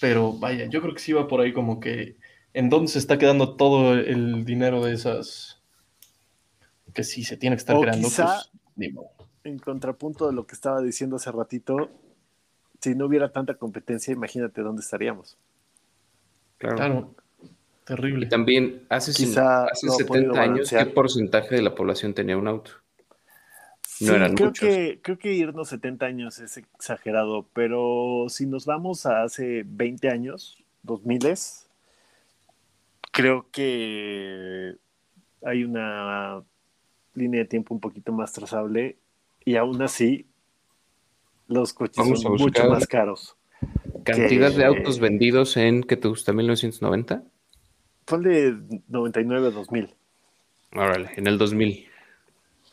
Pero 0.00 0.32
vaya, 0.32 0.66
yo 0.66 0.80
creo 0.82 0.94
que 0.94 1.00
sí 1.00 1.12
va 1.12 1.26
por 1.28 1.40
ahí 1.40 1.52
como 1.52 1.80
que 1.80 2.16
en 2.54 2.68
dónde 2.70 2.88
se 2.88 2.98
está 2.98 3.18
quedando 3.18 3.56
todo 3.56 3.94
el 3.94 4.44
dinero 4.44 4.84
de 4.84 4.92
esas 4.94 5.60
que 6.94 7.04
sí 7.04 7.24
se 7.24 7.36
tiene 7.36 7.56
que 7.56 7.60
estar 7.60 7.76
O 7.76 7.80
creando. 7.80 8.08
quizá- 8.08 8.42
pues. 8.74 8.90
En 9.44 9.58
contrapunto 9.58 10.26
de 10.26 10.32
lo 10.32 10.46
que 10.46 10.54
estaba 10.54 10.80
diciendo 10.80 11.16
hace 11.16 11.30
ratito, 11.30 11.90
si 12.80 12.94
no 12.94 13.06
hubiera 13.06 13.30
tanta 13.30 13.54
competencia, 13.54 14.12
imagínate 14.12 14.60
dónde 14.62 14.80
estaríamos. 14.82 15.36
Claro. 16.58 16.76
Claro, 16.76 17.14
Y 17.42 17.48
terrible. 17.84 18.26
también 18.26 18.86
hace, 18.88 19.12
Quizá 19.12 19.64
hace 19.66 19.86
no 19.86 19.92
ha 19.92 19.96
70 19.96 20.08
podido 20.30 20.36
años, 20.40 20.70
¿qué 20.70 20.86
porcentaje 20.86 21.54
de 21.54 21.62
la 21.62 21.74
población 21.74 22.14
tenía 22.14 22.36
un 22.36 22.48
auto? 22.48 22.72
Sí, 23.98 24.04
No 24.04 24.14
eran 24.14 24.34
creo 24.34 24.48
muchos. 24.48 24.68
que, 24.68 24.98
creo 25.02 25.18
que 25.18 25.32
irnos 25.32 25.70
70 25.70 26.04
años 26.04 26.38
es 26.38 26.58
exagerado, 26.58 27.46
pero 27.54 28.26
si 28.28 28.44
nos 28.46 28.66
vamos 28.66 29.06
a 29.06 29.22
hace 29.22 29.62
20 29.66 30.10
años, 30.10 30.62
2000 30.82 31.64
creo 33.10 33.46
que 33.50 34.74
hay 35.42 35.64
una 35.64 36.42
línea 37.14 37.40
de 37.40 37.46
tiempo 37.46 37.72
un 37.72 37.80
poquito 37.80 38.12
más 38.12 38.34
trazable 38.34 38.96
y 39.46 39.56
aún 39.56 39.80
así 39.80 40.26
los 41.48 41.72
coches 41.72 41.96
Vamos 41.96 42.20
son 42.20 42.34
a 42.34 42.36
mucho 42.36 42.68
más 42.68 42.86
caros. 42.86 43.34
¿Cantidad 44.04 44.50
que- 44.52 44.58
de 44.58 44.64
autos 44.66 45.00
vendidos 45.00 45.56
en, 45.56 45.82
¿qué 45.82 45.96
te 45.96 46.08
gusta, 46.08 46.34
1990? 46.34 47.22
Ponle 48.04 48.54
99 48.88 49.50
2000. 49.52 49.88
Órale, 50.74 51.12
en 51.16 51.26
el 51.26 51.38
2000. 51.38 51.88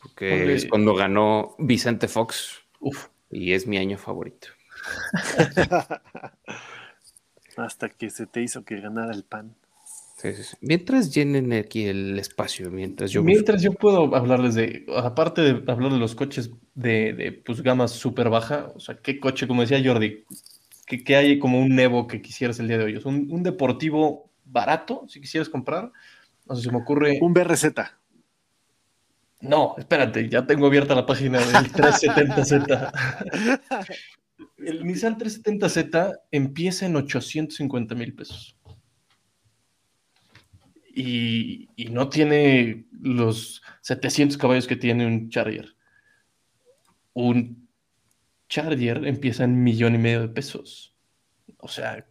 Porque 0.04 0.54
es 0.54 0.66
cuando 0.66 0.94
ganó 0.94 1.56
Vicente 1.58 2.08
Fox 2.08 2.60
Uf, 2.80 3.08
y 3.30 3.52
es 3.52 3.66
mi 3.66 3.78
año 3.78 3.98
favorito. 3.98 4.48
Hasta 7.56 7.88
que 7.88 8.10
se 8.10 8.26
te 8.26 8.42
hizo 8.42 8.64
que 8.64 8.80
ganara 8.80 9.14
el 9.14 9.24
pan. 9.24 9.54
Sí, 10.18 10.34
sí, 10.34 10.42
sí. 10.42 10.56
Mientras 10.60 11.14
llenen 11.14 11.52
aquí 11.52 11.86
el 11.86 12.18
espacio, 12.18 12.70
mientras 12.70 13.10
yo 13.10 13.22
busco. 13.22 13.32
Mientras 13.32 13.62
yo 13.62 13.72
puedo 13.72 14.14
hablarles 14.14 14.54
de, 14.54 14.84
aparte 14.96 15.40
de 15.40 15.72
hablar 15.72 15.92
de 15.92 15.98
los 15.98 16.14
coches 16.14 16.50
de, 16.74 17.12
de 17.14 17.32
pues, 17.32 17.62
gama 17.62 17.88
súper 17.88 18.28
baja, 18.28 18.70
o 18.74 18.80
sea, 18.80 18.96
¿qué 18.96 19.18
coche, 19.18 19.46
como 19.46 19.62
decía 19.62 19.82
Jordi, 19.82 20.24
que, 20.86 21.02
que 21.02 21.16
hay 21.16 21.38
como 21.38 21.60
un 21.60 21.78
Evo 21.78 22.06
que 22.06 22.22
quisieras 22.22 22.58
el 22.60 22.68
día 22.68 22.78
de 22.78 22.84
hoy? 22.84 22.96
O 22.96 23.00
sea, 23.00 23.10
un, 23.10 23.28
un 23.30 23.42
deportivo 23.42 24.30
barato, 24.44 25.06
si 25.08 25.20
quisieras 25.20 25.48
comprar, 25.48 25.90
no 26.46 26.54
sé, 26.54 26.62
se 26.62 26.70
me 26.70 26.78
ocurre... 26.78 27.18
Un 27.20 27.32
BRZ. 27.32 27.64
No, 29.44 29.74
espérate, 29.76 30.28
ya 30.28 30.46
tengo 30.46 30.66
abierta 30.66 30.94
la 30.94 31.04
página 31.06 31.38
del 31.38 31.48
370Z. 31.72 32.92
El 34.58 34.86
Nissan 34.86 35.18
370Z 35.18 36.20
empieza 36.30 36.86
en 36.86 36.96
850 36.96 37.94
mil 37.94 38.14
pesos. 38.14 38.56
Y, 40.96 41.68
y 41.76 41.86
no 41.86 42.08
tiene 42.08 42.86
los 43.00 43.62
700 43.82 44.38
caballos 44.38 44.66
que 44.66 44.76
tiene 44.76 45.06
un 45.06 45.28
Charger. 45.28 45.74
Un 47.12 47.68
Charger 48.48 49.06
empieza 49.06 49.44
en 49.44 49.62
millón 49.62 49.94
y 49.94 49.98
medio 49.98 50.22
de 50.22 50.28
pesos. 50.28 50.96
O 51.58 51.68
sea, 51.68 52.06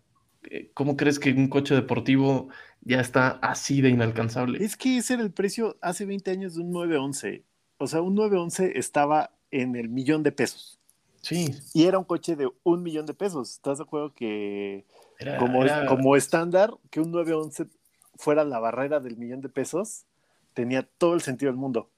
¿cómo 0.73 0.97
crees 0.97 1.19
que 1.19 1.31
un 1.31 1.47
coche 1.49 1.75
deportivo 1.75 2.49
ya 2.81 2.99
está 2.99 3.29
así 3.41 3.81
de 3.81 3.89
inalcanzable? 3.89 4.63
Es 4.63 4.75
que 4.77 4.97
ese 4.97 5.15
era 5.15 5.23
el 5.23 5.31
precio 5.31 5.77
hace 5.81 6.05
20 6.05 6.31
años 6.31 6.55
de 6.55 6.61
un 6.61 6.71
911. 6.71 7.43
O 7.77 7.87
sea, 7.87 8.01
un 8.01 8.15
911 8.15 8.77
estaba 8.77 9.31
en 9.51 9.75
el 9.75 9.89
millón 9.89 10.23
de 10.23 10.31
pesos. 10.31 10.79
Sí, 11.21 11.55
Y 11.73 11.85
era 11.85 11.97
un 11.97 12.03
coche 12.03 12.35
de 12.35 12.49
un 12.63 12.83
millón 12.83 13.05
de 13.05 13.13
pesos. 13.13 13.51
¿Estás 13.51 13.77
de 13.77 13.83
acuerdo 13.85 14.13
que 14.13 14.85
era, 15.19 15.37
como, 15.37 15.63
era- 15.63 15.85
como 15.85 16.15
estándar, 16.17 16.73
que 16.89 16.99
un 16.99 17.11
911 17.11 17.67
fuera 18.15 18.43
la 18.43 18.59
barrera 18.59 18.99
del 18.99 19.17
millón 19.17 19.39
de 19.41 19.49
pesos, 19.49 20.05
tenía 20.53 20.83
todo 20.83 21.13
el 21.13 21.21
sentido 21.21 21.51
del 21.51 21.59
mundo? 21.59 21.89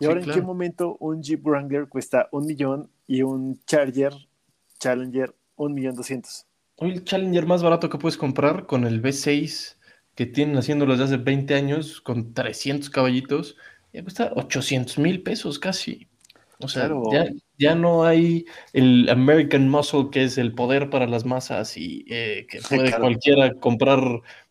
Y 0.00 0.04
Sí, 0.04 0.06
ahora, 0.06 0.20
¿en 0.20 0.30
qué 0.30 0.42
momento 0.42 0.96
un 0.98 1.22
Jeep 1.22 1.44
Wrangler 1.46 1.88
cuesta 1.88 2.28
un 2.32 2.46
millón 2.46 2.90
y 3.06 3.22
un 3.22 3.60
Charger 3.66 4.12
Challenger 4.80 5.34
un 5.54 5.74
millón 5.74 5.94
doscientos? 5.94 6.46
Hoy 6.76 6.92
el 6.92 7.04
Challenger 7.04 7.46
más 7.46 7.62
barato 7.62 7.88
que 7.88 7.98
puedes 7.98 8.16
comprar 8.16 8.66
con 8.66 8.84
el 8.84 9.02
V6 9.02 9.76
que 10.14 10.26
tienen 10.26 10.56
haciéndolo 10.56 10.92
desde 10.92 11.04
hace 11.04 11.16
20 11.16 11.54
años 11.54 12.00
con 12.00 12.34
300 12.34 12.90
caballitos, 12.90 13.56
ya 13.92 14.02
cuesta 14.02 14.32
800 14.36 14.98
mil 14.98 15.22
pesos 15.22 15.58
casi. 15.58 16.08
O 16.58 16.68
sea, 16.68 16.86
Claro. 16.86 17.02
ya, 17.12 17.24
ya 17.58 17.74
no 17.74 18.04
hay 18.04 18.44
el 18.72 19.08
American 19.08 19.68
Muscle 19.68 20.08
que 20.12 20.24
es 20.24 20.38
el 20.38 20.54
poder 20.54 20.90
para 20.90 21.06
las 21.06 21.24
masas 21.24 21.76
y 21.76 22.04
eh, 22.08 22.46
que 22.48 22.60
puede 22.68 22.88
Claro. 22.88 23.02
cualquiera 23.02 23.54
comprar 23.54 24.00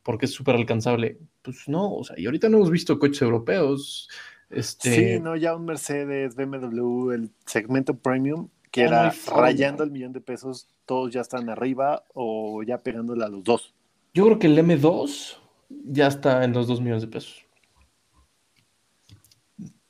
porque 0.03 0.25
es 0.25 0.31
súper 0.31 0.55
alcanzable. 0.55 1.19
Pues 1.41 1.67
no, 1.67 1.93
o 1.93 2.03
sea, 2.03 2.19
y 2.19 2.25
ahorita 2.25 2.49
no 2.49 2.57
hemos 2.57 2.71
visto 2.71 2.99
coches 2.99 3.21
europeos. 3.21 4.09
Este, 4.49 5.15
Sí, 5.15 5.19
no, 5.21 5.35
ya 5.37 5.55
un 5.55 5.65
Mercedes, 5.65 6.35
BMW, 6.35 7.11
el 7.13 7.31
segmento 7.45 7.97
premium, 7.97 8.49
que 8.71 8.81
era 8.81 9.11
rayando 9.27 9.83
el 9.83 9.91
millón 9.91 10.13
de 10.13 10.21
pesos, 10.21 10.67
todos 10.85 11.11
ya 11.11 11.21
están 11.21 11.49
arriba 11.49 12.03
o 12.13 12.63
ya 12.63 12.77
pegándole 12.77 13.23
a 13.23 13.29
los 13.29 13.43
dos. 13.43 13.73
Yo 14.13 14.25
creo 14.25 14.39
que 14.39 14.47
el 14.47 14.57
M2 14.57 15.37
ya 15.69 16.07
está 16.07 16.43
en 16.43 16.53
los 16.53 16.67
2 16.67 16.81
millones 16.81 17.01
de 17.03 17.07
pesos. 17.09 17.45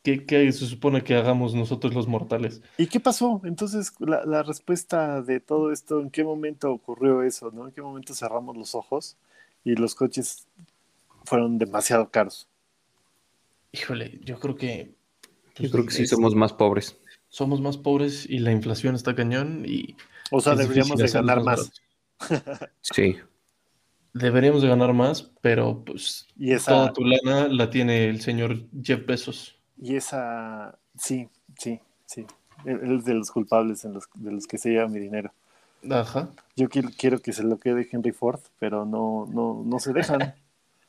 ¿Qué, 0.03 0.25
qué 0.25 0.51
se 0.51 0.65
supone 0.65 1.03
que 1.03 1.15
hagamos 1.15 1.53
nosotros 1.53 1.93
los 1.93 2.07
mortales? 2.07 2.61
¿Y 2.77 2.87
qué 2.87 2.99
pasó? 2.99 3.39
Entonces, 3.43 3.93
la, 3.99 4.25
la 4.25 4.41
respuesta 4.41 5.21
de 5.21 5.39
todo 5.39 5.71
esto, 5.71 5.99
¿en 6.01 6.09
qué 6.09 6.23
momento 6.23 6.71
ocurrió 6.71 7.21
eso? 7.21 7.51
¿no? 7.51 7.67
¿En 7.67 7.71
qué 7.71 7.83
momento 7.83 8.15
cerramos 8.15 8.57
los 8.57 8.73
ojos 8.73 9.15
y 9.63 9.75
los 9.75 9.93
coches 9.93 10.47
fueron 11.23 11.59
demasiado 11.59 12.09
caros? 12.09 12.47
Híjole, 13.71 14.19
yo 14.23 14.39
creo 14.39 14.55
que... 14.55 14.95
Yo 15.55 15.69
pues, 15.69 15.71
creo 15.71 15.85
que 15.85 15.91
sí 15.91 16.03
es- 16.03 16.09
somos 16.09 16.33
más 16.33 16.53
pobres. 16.53 16.97
Somos 17.31 17.61
más 17.61 17.77
pobres 17.77 18.29
y 18.29 18.37
la 18.39 18.51
inflación 18.51 18.93
está 18.95 19.15
cañón 19.15 19.63
y 19.67 19.95
O 20.31 20.39
sea, 20.41 20.55
deberíamos 20.55 21.01
de 21.01 21.07
ganar 21.09 21.41
más. 21.43 21.71
baratos. 22.19 22.61
Sí. 22.81 23.17
Deberíamos 24.13 24.61
de 24.61 24.67
ganar 24.67 24.93
más, 24.93 25.23
pero 25.41 25.83
pues 25.85 26.27
Y 26.37 26.51
esa, 26.51 26.71
toda 26.71 26.93
tu 26.93 27.03
lana 27.05 27.47
la 27.47 27.69
tiene 27.69 28.09
el 28.09 28.21
señor 28.21 28.57
Jeff 28.83 29.05
Bezos. 29.05 29.57
y 29.77 29.95
esa, 29.95 30.77
sí, 30.97 31.29
sí, 31.57 31.79
sí. 32.05 32.25
Él 32.65 32.79
él 32.83 32.97
es 32.99 33.05
de 33.05 33.13
los 33.15 33.31
culpables 33.31 33.85
en 33.85 33.93
los, 33.93 34.05
de 34.15 34.31
los 34.33 34.47
que 34.47 34.57
se 34.57 34.69
lleva 34.71 34.87
mi 34.89 34.99
dinero. 34.99 35.33
Ajá. 35.89 36.29
Yo 36.55 36.69
quiero, 36.69 36.89
quiero 36.97 37.19
que 37.21 37.33
se 37.33 37.43
lo 37.43 37.57
quede 37.57 37.87
Henry 37.91 38.11
Ford, 38.11 38.41
pero 38.59 38.85
no, 38.85 39.27
no, 39.33 39.63
no 39.65 39.79
se 39.79 39.93
dejan. 39.93 40.35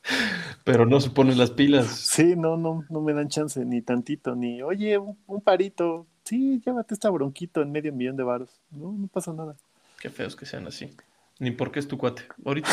Pero 0.64 0.84
no 0.86 1.00
se 1.00 1.10
ponen 1.10 1.38
las 1.38 1.52
pilas. 1.52 1.86
Sí, 1.86 2.34
no, 2.36 2.56
no, 2.56 2.84
no 2.90 3.00
me 3.00 3.14
dan 3.14 3.28
chance, 3.28 3.64
ni 3.64 3.82
tantito, 3.82 4.34
ni, 4.34 4.62
oye, 4.62 4.98
un, 4.98 5.16
un 5.26 5.40
parito. 5.40 6.06
Sí, 6.24 6.60
llévate 6.64 6.94
esta 6.94 7.10
bronquito 7.10 7.62
en 7.62 7.72
medio 7.72 7.92
millón 7.92 8.16
de 8.16 8.22
varos. 8.22 8.60
No, 8.70 8.92
no 8.92 9.06
pasa 9.08 9.32
nada. 9.32 9.56
Qué 10.00 10.10
feos 10.10 10.36
que 10.36 10.46
sean 10.46 10.66
así. 10.66 10.94
Ni 11.38 11.50
por 11.50 11.72
qué 11.72 11.80
es 11.80 11.88
tu 11.88 11.98
cuate. 11.98 12.22
Ahorita, 12.44 12.70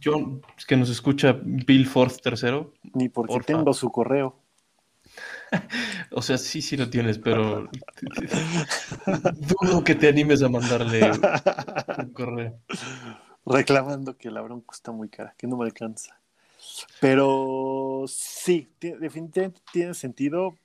yo, 0.00 0.40
es 0.58 0.66
que 0.66 0.76
nos 0.76 0.90
escucha 0.90 1.38
Bill 1.42 1.86
Ford 1.86 2.12
tercero. 2.22 2.72
Ni 2.94 3.08
porque 3.08 3.40
tengo 3.40 3.72
su 3.72 3.90
correo. 3.90 4.36
O 6.10 6.22
sea, 6.22 6.36
sí, 6.38 6.60
sí 6.62 6.76
lo 6.76 6.90
tienes, 6.90 7.18
pero 7.18 7.68
dudo 9.06 9.84
que 9.84 9.94
te 9.94 10.08
animes 10.08 10.42
a 10.42 10.48
mandarle 10.48 11.10
un 11.98 12.12
correo. 12.12 12.58
reclamando 13.44 14.16
que 14.16 14.30
la 14.30 14.40
bronca 14.42 14.68
está 14.72 14.92
muy 14.92 15.08
cara, 15.08 15.34
que 15.38 15.46
no 15.46 15.56
me 15.56 15.64
alcanza. 15.64 16.18
Pero 17.00 18.04
sí, 18.08 18.68
ti- 18.78 18.92
definitivamente 18.98 19.60
tiene 19.72 19.94
sentido 19.94 20.56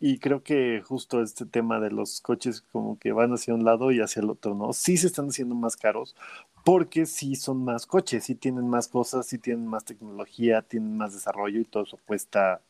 y 0.00 0.18
creo 0.18 0.42
que 0.42 0.82
justo 0.84 1.22
este 1.22 1.46
tema 1.46 1.80
de 1.80 1.90
los 1.90 2.20
coches 2.20 2.62
como 2.72 2.98
que 2.98 3.12
van 3.12 3.32
hacia 3.32 3.54
un 3.54 3.64
lado 3.64 3.92
y 3.92 4.00
hacia 4.00 4.20
el 4.22 4.30
otro, 4.30 4.54
¿no? 4.54 4.72
Sí 4.72 4.96
se 4.96 5.06
están 5.08 5.28
haciendo 5.28 5.54
más 5.54 5.76
caros 5.76 6.16
porque 6.64 7.06
sí 7.06 7.36
son 7.36 7.64
más 7.64 7.86
coches, 7.86 8.24
sí 8.24 8.34
tienen 8.34 8.68
más 8.68 8.88
cosas, 8.88 9.26
sí 9.26 9.38
tienen 9.38 9.66
más 9.66 9.84
tecnología, 9.84 10.62
tienen 10.62 10.96
más 10.96 11.14
desarrollo 11.14 11.60
y 11.60 11.64
todo 11.64 11.84
eso 11.84 11.98
cuesta. 12.06 12.60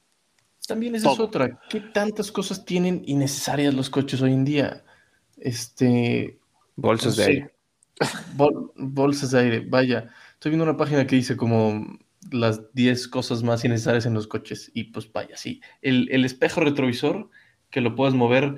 También 0.67 0.95
esa 0.95 1.07
es 1.09 1.15
Todo. 1.15 1.25
otra. 1.25 1.61
¿Qué 1.69 1.81
tantas 1.81 2.33
cosas 2.33 2.65
tienen 2.65 3.03
innecesarias 3.07 3.75
los 3.75 3.91
coches 3.91 4.21
hoy 4.23 4.33
en 4.33 4.45
día? 4.45 4.85
Este, 5.37 6.39
Bolsas 6.77 7.17
no 7.17 7.17
de 7.17 7.25
aire. 7.25 7.55
Bol- 8.37 8.73
bolsas 8.77 9.31
de 9.33 9.41
aire, 9.41 9.61
vaya. 9.61 10.11
Estoy 10.35 10.51
viendo 10.51 10.65
una 10.65 10.77
página 10.77 11.07
que 11.07 11.17
dice 11.17 11.37
como 11.37 11.99
las 12.33 12.73
10 12.75 13.09
cosas 13.09 13.43
más 13.43 13.65
innecesarias 13.65 14.07
en 14.07 14.15
los 14.15 14.27
coches. 14.27 14.71
Y 14.75 14.85
pues 14.85 15.11
vaya, 15.13 15.37
sí. 15.37 15.61
El, 15.83 16.09
el 16.11 16.25
espejo 16.25 16.61
retrovisor 16.61 17.31
que 17.71 17.81
lo 17.81 17.95
puedes 17.95 18.15
mover 18.15 18.57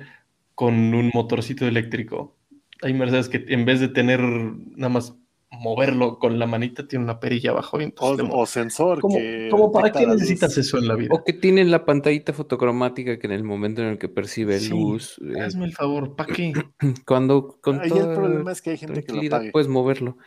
con 0.55 0.93
un 0.93 1.11
motorcito 1.13 1.65
eléctrico. 1.65 2.35
Hay 2.81 2.93
Mercedes 2.93 3.29
que 3.29 3.45
en 3.49 3.65
vez 3.65 3.79
de 3.79 3.89
tener 3.89 4.21
nada 4.21 4.89
más 4.89 5.15
moverlo 5.51 6.19
con 6.19 6.37
la 6.37 6.45
manita, 6.45 6.87
tiene 6.87 7.03
una 7.03 7.19
perilla 7.19 7.51
abajo. 7.51 7.79
y 7.79 7.83
O, 7.83 7.85
entonces 7.85 8.27
te 8.27 8.31
o 8.33 8.45
sensor 8.45 9.01
¿Cómo, 9.01 9.15
que 9.17 9.47
cómo 9.49 9.71
para 9.71 9.91
qué 9.91 10.05
necesitas 10.05 10.57
eso 10.57 10.77
en 10.77 10.87
la 10.87 10.95
vida? 10.95 11.09
O 11.11 11.23
que 11.23 11.33
tienen 11.33 11.71
la 11.71 11.85
pantallita 11.85 12.33
fotocromática 12.33 13.17
que 13.17 13.27
en 13.27 13.33
el 13.33 13.43
momento 13.43 13.81
en 13.81 13.89
el 13.89 13.97
que 13.97 14.09
percibe 14.09 14.59
Sí, 14.59 14.69
luz, 14.69 15.19
eh, 15.19 15.41
Hazme 15.41 15.65
el 15.65 15.73
favor, 15.73 16.15
¿para 16.15 16.33
qué? 16.33 16.53
cuando 17.05 17.57
con 17.61 17.79
Ahí 17.79 17.91
el 17.91 18.13
problema 18.13 18.51
es 18.51 18.61
que 18.61 18.71
hay 18.71 18.77
gente 18.77 19.03
que 19.03 19.13
lo 19.13 19.29
pague. 19.29 19.51
puedes 19.51 19.67
moverlo. 19.67 20.17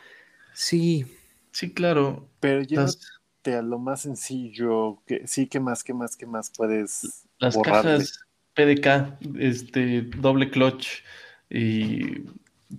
Sí, 0.55 1.07
Sí, 1.52 1.72
claro. 1.72 2.28
Pero 2.40 2.62
Las, 2.70 2.98
llévate 3.42 3.55
a 3.59 3.62
lo 3.62 3.78
más 3.78 4.02
sencillo, 4.02 5.02
que 5.07 5.26
sí, 5.26 5.46
¿qué 5.46 5.61
más, 5.61 5.83
qué 5.85 5.94
más, 5.94 6.16
qué 6.16 6.26
más 6.26 6.50
puedes 6.50 7.26
las 7.38 7.55
borrarle? 7.55 7.98
cajas 7.98 8.20
PDK, 8.55 9.18
este, 9.38 10.02
doble 10.02 10.50
clutch 10.50 11.02
y 11.50 12.24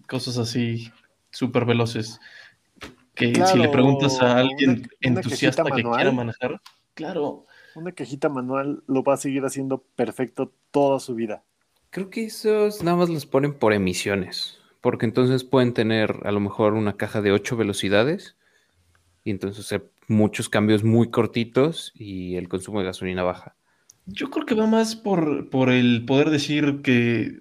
cosas 0.07 0.37
así 0.37 0.91
súper 1.31 1.65
veloces. 1.65 2.19
Que 3.15 3.45
si 3.45 3.59
le 3.59 3.69
preguntas 3.69 4.21
a 4.21 4.37
alguien 4.39 4.89
una 5.05 5.21
entusiasta 5.21 5.63
que 5.63 5.83
manual. 5.83 5.95
quiera 5.95 6.11
manejar, 6.11 6.61
claro, 6.95 7.45
Una 7.75 7.91
cajita 7.91 8.29
manual 8.29 8.83
lo 8.87 9.03
va 9.03 9.15
a 9.15 9.17
seguir 9.17 9.43
haciendo 9.45 9.83
perfecto 9.95 10.51
toda 10.71 10.99
su 10.99 11.15
vida. 11.15 11.43
creo 11.91 12.09
que 12.09 12.25
esos 12.25 12.81
nada 12.83 12.97
más 12.97 13.09
los 13.09 13.25
ponen 13.25 13.53
por 13.53 13.73
emisiones, 13.73 14.59
porque 14.81 15.05
entonces 15.05 15.43
pueden 15.43 15.73
tener 15.73 16.21
a 16.23 16.31
lo 16.31 16.39
mejor 16.39 16.73
una 16.73 16.97
caja 16.97 17.21
de 17.21 17.31
8 17.31 17.55
velocidades 17.55 18.35
y 19.23 19.31
entonces 19.31 19.65
hacer 19.65 19.91
muchos 20.07 20.49
cambios 20.49 20.83
muy 20.83 21.09
cortitos 21.09 21.91
y 21.95 22.35
el 22.35 22.47
consumo 22.49 22.79
de 22.79 22.85
gasolina 22.85 23.23
baja. 23.23 23.55
yo 24.05 24.29
creo 24.29 24.45
que 24.45 24.55
va 24.55 24.67
más 24.67 24.95
por, 24.95 25.49
por 25.49 25.69
el 25.71 26.03
poder 26.05 26.29
decir 26.29 26.81
que, 26.81 27.39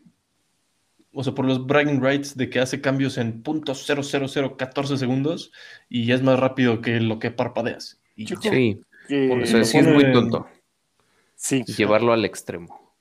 o 1.12 1.25
sea, 1.25 1.35
por 1.35 1.44
los 1.44 1.66
bragging 1.66 2.01
rights 2.03 2.37
de 2.37 2.48
que 2.51 2.61
hace 2.61 2.81
cambios 2.81 3.18
en 3.18 3.42
.00014 3.42 4.96
segundos 4.96 5.51
y 5.88 6.07
ya 6.07 6.14
es 6.14 6.22
más 6.22 6.38
rápido 6.38 6.81
que 6.81 7.01
lo 7.01 7.18
que 7.18 7.31
parpadeas. 7.31 8.01
Y 8.16 8.27
Yo. 8.27 8.37
Sí, 8.40 8.81
Que- 9.09 9.31
o 9.31 9.44
sea, 9.46 9.64
sí 9.64 9.79
es 9.79 9.87
muy 9.88 10.12
tonto 10.12 10.46
sí, 11.35 11.64
llevarlo 11.64 12.12
al 12.12 12.25
extremo. 12.25 12.94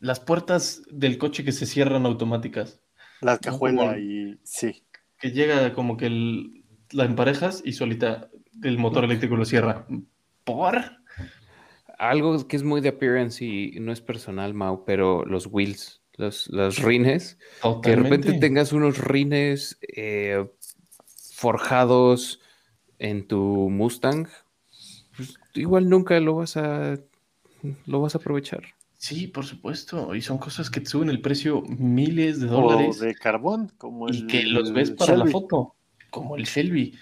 Las 0.00 0.20
puertas 0.20 0.82
del 0.90 1.16
coche 1.18 1.44
que 1.44 1.52
se 1.52 1.66
cierran 1.66 2.04
automáticas. 2.06 2.80
la 3.20 3.34
No, 3.34 3.40
cajuela 3.40 3.82
como- 3.86 3.96
y 3.96 4.38
sí. 4.42 4.82
que 5.18 5.30
llega 5.30 5.72
como 5.72 5.96
que 5.96 6.06
el- 6.06 6.63
la 6.94 7.04
emparejas 7.04 7.62
y 7.64 7.72
solita 7.72 8.30
el 8.62 8.78
motor 8.78 9.04
eléctrico 9.04 9.36
lo 9.36 9.44
cierra. 9.44 9.86
¿Por? 10.44 10.80
Algo 11.98 12.46
que 12.46 12.56
es 12.56 12.62
muy 12.62 12.80
de 12.80 12.90
appearance 12.90 13.44
y 13.44 13.78
no 13.80 13.92
es 13.92 14.00
personal, 14.00 14.54
Mau, 14.54 14.84
pero 14.84 15.24
los 15.24 15.46
wheels, 15.46 16.02
los, 16.14 16.48
los 16.48 16.78
rines, 16.78 17.38
que 17.82 17.90
de 17.90 17.96
repente 17.96 18.32
tengas 18.38 18.72
unos 18.72 18.98
rines 18.98 19.78
eh, 19.82 20.46
forjados 21.32 22.40
en 22.98 23.26
tu 23.26 23.68
Mustang, 23.70 24.28
pues, 25.16 25.38
igual 25.54 25.88
nunca 25.88 26.18
lo 26.20 26.36
vas 26.36 26.56
a 26.56 26.98
lo 27.86 28.00
vas 28.00 28.14
a 28.14 28.18
aprovechar. 28.18 28.62
Sí, 28.98 29.26
por 29.26 29.44
supuesto. 29.44 30.14
Y 30.14 30.22
son 30.22 30.38
cosas 30.38 30.70
que 30.70 30.80
te 30.80 30.86
suben 30.86 31.10
el 31.10 31.20
precio 31.20 31.62
miles 31.62 32.40
de 32.40 32.48
O 32.48 32.62
dólares 32.62 33.00
de 33.00 33.14
carbón, 33.14 33.72
como 33.76 34.08
y 34.08 34.12
el 34.12 34.26
que 34.26 34.44
los 34.44 34.72
ves 34.72 34.92
para 34.92 35.16
la 35.16 35.26
foto, 35.26 35.74
como 36.14 36.36
el 36.36 36.44
Shelby, 36.44 36.96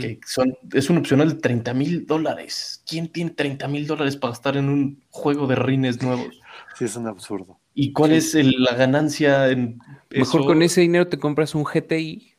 que 0.00 0.18
son, 0.26 0.56
es 0.72 0.88
un 0.90 0.98
opcional 0.98 1.28
de 1.28 1.34
30 1.40 1.74
mil 1.74 2.06
dólares. 2.06 2.82
¿Quién 2.86 3.08
tiene 3.08 3.30
30 3.30 3.68
mil 3.68 3.86
dólares 3.86 4.16
para 4.16 4.32
gastar 4.32 4.56
en 4.56 4.68
un 4.68 5.02
juego 5.10 5.46
de 5.46 5.56
rines 5.56 6.02
nuevos? 6.02 6.40
Sí, 6.76 6.86
es 6.86 6.96
un 6.96 7.06
absurdo. 7.06 7.58
¿Y 7.74 7.92
cuál 7.92 8.10
Sí. 8.12 8.16
es 8.16 8.34
el- 8.34 8.54
la 8.58 8.74
ganancia 8.74 9.48
en 9.50 9.78
Mejor 10.10 10.40
eso? 10.40 10.46
con 10.46 10.62
ese 10.62 10.80
dinero 10.80 11.06
te 11.08 11.18
compras 11.18 11.54
un 11.54 11.64
GTI 11.64 12.34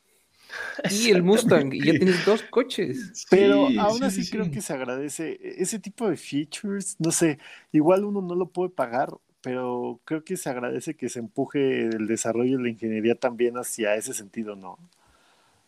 y 0.90 1.10
el 1.12 1.24
Mustang 1.24 1.74
y 1.74 1.86
ya 1.86 1.94
tienes 1.94 2.26
dos 2.26 2.42
coches. 2.44 3.28
Pero 3.30 3.68
Sí, 3.70 3.78
aún 3.80 4.00
sí, 4.00 4.06
así 4.06 4.24
sí, 4.24 4.32
creo 4.32 4.46
sí. 4.46 4.52
que 4.52 4.62
se 4.62 4.74
agradece 4.74 5.40
ese 5.42 5.80
tipo 5.80 6.10
de 6.10 6.18
features. 6.18 6.96
No 7.00 7.12
sé, 7.12 7.38
igual 7.72 8.04
uno 8.04 8.22
no 8.22 8.36
lo 8.36 8.48
puede 8.48 8.70
pagar, 8.70 9.10
pero 9.42 10.00
creo 10.06 10.24
que 10.24 10.38
se 10.38 10.50
agradece 10.50 10.96
que 10.96 11.10
se 11.10 11.20
empuje 11.20 11.84
el 11.88 12.08
desarrollo 12.08 12.58
de 12.58 12.64
la 12.64 12.70
ingeniería 12.70 13.16
también 13.16 13.56
hacia 13.58 13.96
ese 13.96 14.14
sentido, 14.14 14.56
¿no? 14.56 14.78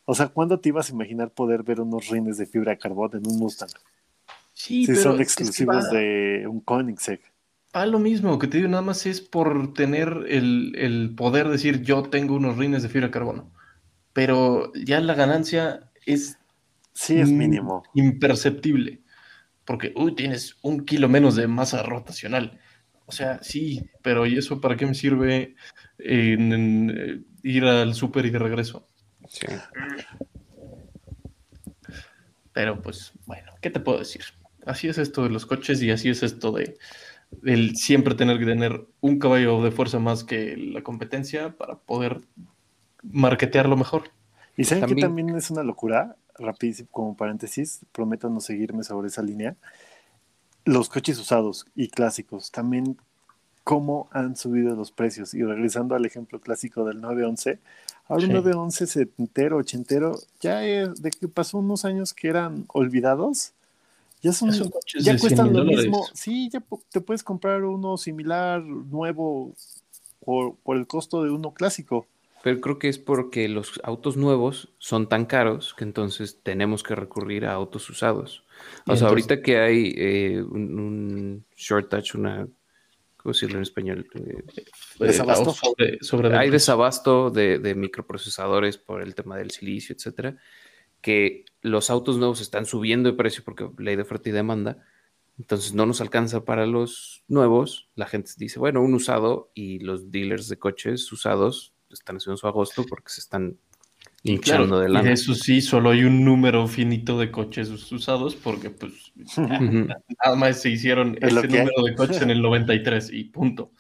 O 0.05 0.15
sea, 0.15 0.29
¿cuándo 0.29 0.59
te 0.61 0.69
ibas 0.69 0.89
a 0.89 0.93
imaginar 0.93 1.31
poder 1.31 1.63
ver 1.63 1.81
unos 1.81 2.07
rines 2.07 2.37
de 2.37 2.45
fibra 2.45 2.71
de 2.71 2.77
carbón 2.77 3.11
en 3.15 3.27
un 3.27 3.37
Mustang? 3.37 3.69
Sí, 4.53 4.85
Si 4.85 4.93
pero 4.93 5.01
son 5.01 5.19
es 5.19 5.33
que 5.35 5.43
exclusivos 5.45 5.89
de 5.89 6.45
un 6.47 6.61
Koenigsegg. 6.61 7.21
Ah, 7.73 7.85
lo 7.87 7.97
mismo, 7.99 8.37
que 8.37 8.47
te 8.47 8.57
digo, 8.57 8.69
nada 8.69 8.83
más 8.83 9.05
es 9.07 9.19
por 9.21 9.73
tener 9.73 10.25
el, 10.29 10.73
el 10.77 11.15
poder 11.15 11.47
decir 11.49 11.81
yo 11.81 12.03
tengo 12.03 12.35
unos 12.35 12.57
rines 12.57 12.83
de 12.83 12.89
fibra 12.89 13.07
de 13.07 13.11
carbono. 13.11 13.51
Pero 14.13 14.73
ya 14.75 15.01
la 15.01 15.15
ganancia 15.15 15.91
es 16.05 16.37
Sí, 16.93 17.19
es 17.19 17.31
mínimo. 17.31 17.83
imperceptible. 17.93 19.03
Porque, 19.65 19.93
uy, 19.95 20.15
tienes 20.15 20.57
un 20.63 20.85
kilo 20.85 21.09
menos 21.09 21.35
de 21.35 21.47
masa 21.47 21.83
rotacional. 21.83 22.59
O 23.07 23.11
sea, 23.13 23.41
sí, 23.43 23.81
pero 24.03 24.25
¿y 24.27 24.37
eso 24.37 24.61
para 24.61 24.77
qué 24.77 24.85
me 24.87 24.95
sirve 24.95 25.55
en, 25.99 26.53
en, 26.53 26.91
eh, 26.91 27.23
ir 27.43 27.65
al 27.65 27.95
súper 27.95 28.25
y 28.27 28.31
de 28.31 28.39
regreso? 28.39 28.87
Sí. 29.33 29.47
Pero 32.53 32.81
pues, 32.81 33.13
bueno, 33.25 33.51
¿qué 33.61 33.71
te 33.71 33.79
puedo 33.79 33.97
decir? 33.97 34.21
Así 34.65 34.87
es 34.87 34.99
esto 34.99 35.23
de 35.23 35.29
los 35.29 35.47
coches 35.47 35.81
y 35.81 35.89
así 35.89 36.09
es 36.09 36.21
esto 36.21 36.51
de, 36.51 36.77
el 37.43 37.75
siempre 37.75 38.13
tener 38.13 38.37
que 38.37 38.45
tener 38.45 38.85
un 39.01 39.17
caballo 39.17 39.61
de 39.63 39.71
fuerza 39.71 39.97
más 39.97 40.23
que 40.23 40.55
la 40.55 40.83
competencia 40.83 41.57
para 41.57 41.77
poder 41.79 42.21
marketearlo 43.01 43.75
mejor. 43.75 44.11
¿Y 44.55 44.65
saben 44.65 44.95
que 44.95 45.01
también 45.01 45.35
es 45.35 45.49
una 45.49 45.63
locura? 45.63 46.15
Rapidísimo, 46.37 46.89
como 46.91 47.17
paréntesis, 47.17 47.81
prometo 47.91 48.29
no 48.29 48.39
seguirme 48.39 48.83
sobre 48.83 49.07
esa 49.07 49.23
línea. 49.23 49.55
Los 50.63 50.89
coches 50.89 51.19
usados 51.19 51.65
y 51.75 51.89
clásicos, 51.89 52.51
también 52.51 52.97
cómo 53.63 54.07
han 54.11 54.35
subido 54.35 54.75
los 54.75 54.91
precios. 54.91 55.33
Y 55.33 55.43
regresando 55.43 55.95
al 55.95 56.05
ejemplo 56.05 56.39
clásico 56.39 56.85
del 56.85 57.01
911, 57.01 57.59
ahora 58.07 58.25
un 58.25 58.33
911 58.33 58.87
setentero, 58.87 59.57
ochentero, 59.57 60.19
ya 60.39 60.59
de 60.59 61.11
que 61.11 61.27
pasó 61.27 61.59
unos 61.59 61.85
años 61.85 62.13
que 62.13 62.27
eran 62.27 62.65
olvidados, 62.69 63.53
ya 64.21 64.31
son, 64.31 64.51
ya, 64.99 65.17
cuestan 65.17 65.51
lo 65.51 65.65
mismo. 65.65 66.05
Sí, 66.13 66.49
ya 66.49 66.63
te 66.89 67.01
puedes 67.01 67.23
comprar 67.23 67.63
uno 67.65 67.97
similar, 67.97 68.63
nuevo, 68.63 69.53
por, 70.23 70.55
por 70.55 70.77
el 70.77 70.87
costo 70.87 71.23
de 71.23 71.31
uno 71.31 71.53
clásico. 71.53 72.07
Pero 72.43 72.59
creo 72.59 72.77
que 72.77 72.89
es 72.89 72.99
porque 72.99 73.47
los 73.47 73.79
autos 73.83 74.17
nuevos 74.17 74.67
son 74.77 75.07
tan 75.07 75.25
caros 75.25 75.73
que 75.73 75.85
entonces 75.85 76.39
tenemos 76.43 76.83
que 76.83 76.93
recurrir 76.93 77.45
a 77.45 77.53
autos 77.53 77.89
usados. 77.89 78.43
O 78.85 78.97
sea, 78.97 79.07
ahorita 79.07 79.41
que 79.41 79.59
hay 79.59 79.93
eh, 79.95 80.43
un, 80.43 81.45
short 81.55 81.89
touch, 81.89 82.15
una, 82.15 82.45
¿cómo 83.23 83.31
decirlo 83.31 83.57
en 83.57 83.63
español? 83.63 84.05
Eh, 84.15 84.43
desabasto. 84.99 85.55
hay 86.33 86.49
desabasto 86.49 87.29
de, 87.29 87.57
de, 87.57 87.73
microprocesadores 87.73 88.77
por 88.77 89.01
el 89.01 89.15
tema 89.15 89.37
del 89.37 89.51
silicio, 89.51 89.95
etcétera, 89.95 90.37
que 91.01 91.45
los 91.61 91.89
autos 91.89 92.17
nuevos 92.17 92.41
están 92.41 92.65
subiendo 92.65 93.09
de 93.09 93.15
precio 93.15 93.43
porque 93.45 93.69
ley 93.77 93.95
de 93.95 94.01
oferta 94.01 94.29
y 94.29 94.33
demanda. 94.33 94.83
Entonces 95.39 95.73
no 95.73 95.85
nos 95.85 96.01
alcanza 96.01 96.43
para 96.43 96.67
los 96.67 97.23
nuevos. 97.27 97.89
La 97.95 98.05
gente 98.05 98.31
dice, 98.37 98.59
bueno, 98.59 98.81
un 98.81 98.93
usado 98.93 99.51
y 99.55 99.79
los 99.79 100.11
dealers 100.11 100.49
de 100.49 100.59
coches 100.59 101.09
usados 101.11 101.73
están 101.89 102.17
haciendo 102.17 102.37
su 102.37 102.47
agosto 102.47 102.83
porque 102.87 103.09
se 103.09 103.21
están 103.21 103.57
de 104.23 104.89
lana. 104.89 105.11
eso 105.11 105.35
sí, 105.35 105.61
solo 105.61 105.89
hay 105.89 106.03
un 106.03 106.23
número 106.23 106.65
finito 106.67 107.19
de 107.19 107.29
coches 107.29 107.69
usados 107.91 108.35
porque 108.35 108.69
pues 108.69 109.11
nada 109.37 110.35
más 110.37 110.61
se 110.61 110.69
hicieron 110.69 111.17
ese 111.21 111.47
número 111.47 111.83
de 111.83 111.93
coches 111.95 112.21
en 112.21 112.29
el 112.29 112.41
93 112.41 113.11
y 113.11 113.25
punto. 113.25 113.71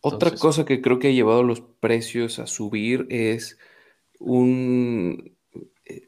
Otra 0.00 0.30
cosa 0.30 0.64
que 0.64 0.80
creo 0.80 0.98
que 0.98 1.08
ha 1.08 1.12
llevado 1.12 1.42
los 1.42 1.60
precios 1.60 2.38
a 2.38 2.46
subir 2.46 3.06
es 3.10 3.58
un... 4.18 5.36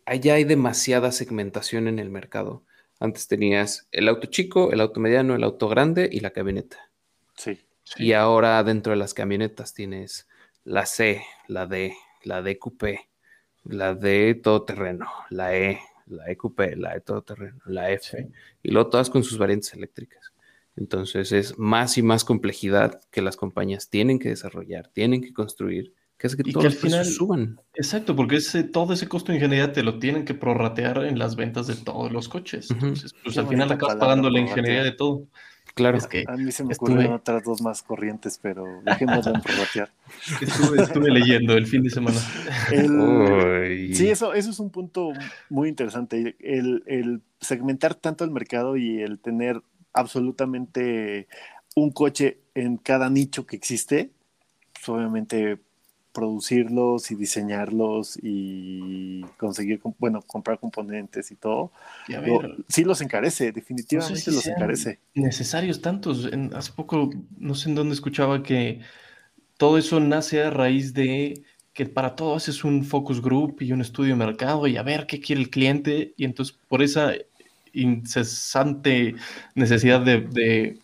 Allá 0.07 0.35
hay 0.35 0.45
demasiada 0.45 1.13
segmentación 1.13 1.89
en 1.89 1.99
el 1.99 2.11
mercado. 2.11 2.65
Antes 3.01 3.29
tenías 3.29 3.87
el 3.93 4.09
auto 4.09 4.29
chico, 4.29 4.73
el 4.73 4.81
auto 4.81 4.99
mediano, 4.99 5.35
el 5.35 5.45
auto 5.45 5.69
grande 5.69 6.09
y 6.11 6.21
la 6.21 6.31
camioneta. 6.31 6.91
sí. 7.37 7.59
Y 7.97 8.13
ahora 8.13 8.63
dentro 8.65 8.93
de 8.93 8.99
las 8.99 9.15
camionetas 9.15 9.73
tienes 9.73 10.29
la 10.65 10.85
C, 10.85 11.23
la 11.47 11.67
D, 11.67 11.95
la 12.23 12.43
DQP, 12.43 13.08
la 13.69 13.95
D 13.95 14.35
todoterreno, 14.35 15.07
la 15.31 15.57
E, 15.57 15.79
la 16.07 16.31
EQP, 16.31 16.77
la 16.77 16.97
E 16.97 17.01
todoterreno, 17.01 17.61
la 17.67 17.91
F, 17.91 18.29
y 18.63 18.71
luego 18.71 18.91
todas 18.91 19.11
con 19.11 19.23
sus 19.23 19.39
variantes 19.39 19.73
eléctricas. 19.75 20.33
Entonces 20.77 21.33
es 21.33 21.59
más 21.59 21.99
y 21.99 22.03
más 22.03 22.25
complejidad 22.25 23.01
que 23.11 23.23
las 23.23 23.37
compañías 23.37 23.91
tienen 23.91 24.19
que 24.19 24.29
desarrollar, 24.29 24.89
tienen 24.89 25.21
que 25.21 25.33
construir, 25.33 25.93
que 26.17 26.27
hace 26.27 26.37
que 26.37 26.51
todos 26.51 26.65
los 26.65 26.77
final, 26.77 27.05
suban. 27.05 27.61
Exacto, 27.75 28.17
porque 28.17 28.37
ese, 28.37 28.65
todo 28.65 28.93
ese 28.93 29.09
costo 29.09 29.33
de 29.33 29.39
ingeniería 29.39 29.73
te 29.73 29.83
lo 29.83 29.99
tienen 29.99 30.25
que 30.25 30.35
prorratear 30.35 31.05
en 31.05 31.19
las 31.19 31.37
ventas 31.37 31.67
de 31.67 31.77
todos 31.77 32.11
los 32.13 32.29
coches. 32.29 32.71
Entonces, 32.71 33.15
pues 33.23 33.39
al 33.39 33.47
final 33.49 33.71
acabas 33.71 33.97
pagando 33.97 34.31
la 34.31 34.41
ingeniería 34.41 34.83
de 34.83 34.93
todo. 34.93 35.27
Claro. 35.75 35.99
que 36.11 36.25
a 36.27 36.37
mí 36.37 36.51
se 36.51 36.65
me 36.65 36.75
ocurrieron 36.75 37.13
otras 37.13 37.45
dos 37.45 37.63
más 37.63 37.83
corrientes, 37.83 38.41
pero 38.43 38.65
dejémoslo 38.85 39.33
en 39.35 39.41
prorratear. 39.41 39.93
Estuve, 40.41 40.83
estuve, 40.83 41.11
leyendo 41.11 41.57
el 41.57 41.67
fin 41.67 41.85
de 41.85 41.91
semana. 41.91 42.19
Sí, 43.95 44.09
eso, 44.09 44.35
eso 44.35 44.51
es 44.51 44.59
un 44.61 44.71
punto 44.71 45.13
muy 45.49 45.69
interesante. 45.69 46.37
El, 46.41 46.83
el 46.87 47.23
segmentar 47.41 47.95
tanto 47.95 48.25
el 48.25 48.31
mercado 48.31 48.77
y 48.77 49.01
el 49.01 49.19
tener 49.19 49.63
absolutamente 49.93 51.29
un 51.75 51.91
coche 51.91 52.39
en 52.55 52.77
cada 52.77 53.11
nicho 53.11 53.47
que 53.47 53.57
existe, 53.57 54.11
pues 54.73 54.89
obviamente 54.89 55.59
producirlos 56.13 57.13
y 57.13 57.15
diseñarlos 57.15 58.19
y 58.21 59.23
conseguir, 59.37 59.81
bueno, 59.99 60.21
comprar 60.23 60.59
componentes 60.59 61.31
y 61.31 61.37
todo, 61.37 61.71
sí 62.69 62.83
los 62.83 63.01
encarece, 63.03 63.53
definitivamente 63.53 64.33
los 64.33 64.47
encarece. 64.47 64.99
Necesarios 65.15 65.81
tantos. 65.81 66.29
hace 66.55 66.73
poco, 66.73 67.11
no 67.39 67.55
sé 67.55 67.69
en 67.69 67.77
dónde 67.77 67.95
escuchaba 67.95 68.43
que 68.43 68.81
todo 69.59 69.79
eso 69.79 70.01
nace 70.01 70.43
a 70.43 70.51
raíz 70.51 70.93
de 70.93 71.45
que 71.79 71.87
para 71.87 72.17
todo 72.17 72.35
haces 72.35 72.65
un 72.65 72.83
focus 72.83 73.23
group 73.23 73.59
y 73.61 73.71
un 73.71 73.81
estudio 73.81 74.15
de 74.15 74.27
mercado 74.27 74.67
y 74.67 74.77
a 74.77 74.83
ver 74.83 75.07
qué 75.07 75.21
quiere 75.21 75.41
el 75.41 75.49
cliente 75.49 76.13
y 76.17 76.25
entonces 76.25 76.59
por 76.67 76.83
esa 76.83 77.13
incesante 77.73 79.15
necesidad 79.55 80.01
de, 80.01 80.23
de 80.23 80.81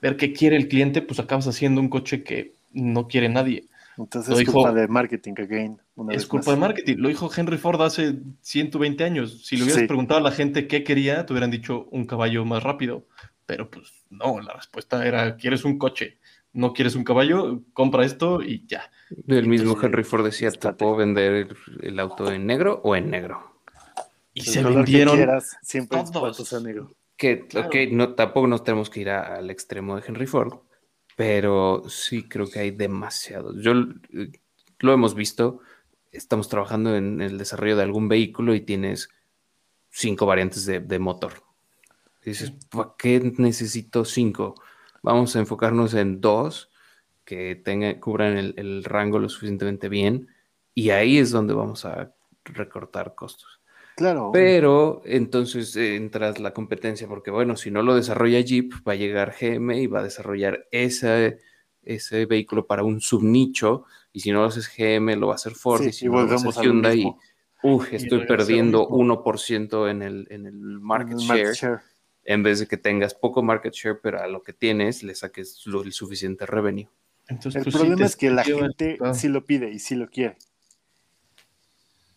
ver 0.00 0.16
qué 0.16 0.32
quiere 0.32 0.56
el 0.56 0.66
cliente, 0.68 1.02
pues 1.02 1.20
acabas 1.20 1.46
haciendo 1.46 1.82
un 1.82 1.90
coche 1.90 2.22
que 2.22 2.54
no 2.72 3.06
quiere 3.06 3.28
nadie. 3.28 3.66
Entonces 3.98 4.38
es 4.38 4.48
culpa 4.48 4.72
de 4.72 4.88
marketing 4.88 5.34
again. 5.36 5.78
es 6.10 6.24
culpa 6.24 6.52
de 6.52 6.56
marketing. 6.56 6.96
Lo 6.96 7.10
dijo 7.10 7.30
Henry 7.36 7.58
Ford 7.58 7.82
hace 7.82 8.14
120 8.40 9.04
años. 9.04 9.44
Si 9.44 9.58
le 9.58 9.64
hubieras 9.64 9.82
preguntado 9.82 10.20
a 10.20 10.22
la 10.22 10.32
gente 10.32 10.66
qué 10.66 10.82
quería, 10.84 11.26
te 11.26 11.34
hubieran 11.34 11.50
dicho 11.50 11.86
un 11.90 12.06
caballo 12.06 12.46
más 12.46 12.62
rápido. 12.62 13.04
Pero 13.44 13.68
pues 13.68 13.92
no, 14.08 14.40
la 14.40 14.54
respuesta 14.54 15.06
era, 15.06 15.36
¿quieres 15.36 15.66
un 15.66 15.76
coche? 15.76 16.16
¿No 16.52 16.72
quieres 16.72 16.96
un 16.96 17.04
caballo? 17.04 17.62
Compra 17.72 18.04
esto 18.04 18.42
y 18.42 18.66
ya. 18.66 18.90
El 19.28 19.46
mismo 19.46 19.78
Henry 19.80 20.02
Ford 20.02 20.24
decía, 20.24 20.50
¿te 20.50 20.72
puedo 20.72 20.96
vender 20.96 21.54
el 21.80 22.00
auto 22.00 22.32
en 22.32 22.46
negro 22.46 22.80
o 22.82 22.96
en 22.96 23.10
negro? 23.10 23.50
Y 24.34 24.42
se 24.42 24.62
vendieron 24.62 25.18
siempre 25.62 26.02
todos. 26.12 26.62
negro. 26.62 26.90
Que, 27.16 27.46
no, 27.92 28.14
tampoco 28.14 28.46
nos 28.46 28.64
tenemos 28.64 28.88
que 28.88 29.00
ir 29.00 29.10
al 29.10 29.50
extremo 29.50 29.96
de 29.96 30.02
Henry 30.06 30.26
Ford, 30.26 30.54
pero 31.16 31.82
sí 31.88 32.26
creo 32.26 32.48
que 32.48 32.60
hay 32.60 32.70
demasiados. 32.70 33.56
Yo 33.62 33.72
eh, 33.72 34.32
lo 34.78 34.92
hemos 34.92 35.14
visto, 35.14 35.60
estamos 36.12 36.48
trabajando 36.48 36.96
en 36.96 37.20
el 37.20 37.36
desarrollo 37.36 37.76
de 37.76 37.82
algún 37.82 38.08
vehículo 38.08 38.54
y 38.54 38.62
tienes 38.62 39.10
cinco 39.90 40.24
variantes 40.24 40.64
de, 40.64 40.98
motor. 40.98 41.42
dices, 42.24 42.52
¿para 42.70 42.94
qué 42.96 43.20
necesito 43.36 44.04
cinco? 44.04 44.54
Vamos 45.02 45.34
a 45.36 45.38
enfocarnos 45.38 45.94
en 45.94 46.20
dos 46.20 46.70
que 47.24 47.56
tengan, 47.56 48.00
cubran 48.00 48.36
el 48.56 48.84
rango 48.84 49.18
lo 49.18 49.28
suficientemente 49.28 49.88
bien 49.88 50.28
y 50.74 50.90
ahí 50.90 51.18
es 51.18 51.30
donde 51.30 51.54
vamos 51.54 51.84
a 51.84 52.14
recortar 52.44 53.14
costos. 53.14 53.60
Claro. 53.96 54.30
Pero 54.32 55.02
entonces 55.04 55.76
entras 55.76 56.40
la 56.40 56.54
competencia, 56.54 57.06
porque 57.06 57.30
bueno, 57.30 57.56
si 57.56 57.70
no 57.70 57.82
lo 57.82 57.94
desarrolla 57.94 58.40
Jeep, 58.40 58.72
va 58.86 58.92
a 58.92 58.96
llegar 58.96 59.34
GM 59.38 59.78
y 59.78 59.86
va 59.88 60.00
a 60.00 60.04
desarrollar 60.04 60.66
ese, 60.70 61.38
ese 61.82 62.24
vehículo 62.24 62.66
para 62.66 62.82
un 62.82 63.02
subnicho, 63.02 63.84
y 64.10 64.20
si 64.20 64.32
no 64.32 64.40
lo 64.40 64.46
haces 64.46 64.70
GM, 64.74 65.16
lo 65.16 65.26
va 65.26 65.34
a 65.34 65.36
hacer 65.36 65.52
Ford, 65.52 65.82
y 65.86 65.92
si 65.92 66.06
no 66.06 66.22
lo 66.22 66.34
haces 66.34 66.56
Hyundai, 66.56 67.14
uf, 67.62 67.92
estoy 67.92 68.26
perdiendo 68.26 68.88
1% 68.88 69.90
en 69.90 70.02
el, 70.02 70.26
en 70.30 70.46
el 70.46 70.80
market, 70.80 71.18
share, 71.18 71.80
en 72.30 72.44
vez 72.44 72.60
de 72.60 72.68
que 72.68 72.76
tengas 72.76 73.12
poco 73.12 73.42
market 73.42 73.74
share, 73.74 73.98
pero 74.00 74.22
a 74.22 74.28
lo 74.28 74.44
que 74.44 74.52
tienes 74.52 75.02
le 75.02 75.16
saques 75.16 75.60
el 75.66 75.92
suficiente 75.92 76.46
revenue. 76.46 76.86
Entonces, 77.26 77.66
el 77.66 77.72
problema 77.72 78.06
es 78.06 78.14
que 78.14 78.30
la 78.30 78.44
gente 78.44 78.98
sí 79.14 79.26
lo 79.26 79.44
pide 79.44 79.72
y 79.72 79.80
sí 79.80 79.96
lo 79.96 80.08
quiere. 80.08 80.36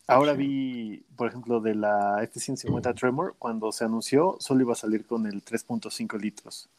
Ahora 0.05 0.33
vi, 0.33 1.03
por 1.15 1.29
ejemplo, 1.29 1.61
de 1.61 1.73
la 1.73 2.21
F-150 2.25 2.93
Tremor, 2.93 3.35
cuando 3.39 3.71
se 3.71 3.85
anunció, 3.85 4.37
solo 4.39 4.61
iba 4.61 4.73
a 4.73 4.75
salir 4.75 5.07
con 5.07 5.25
el 5.25 5.43
3.5 5.43 6.19
litros. 6.21 6.69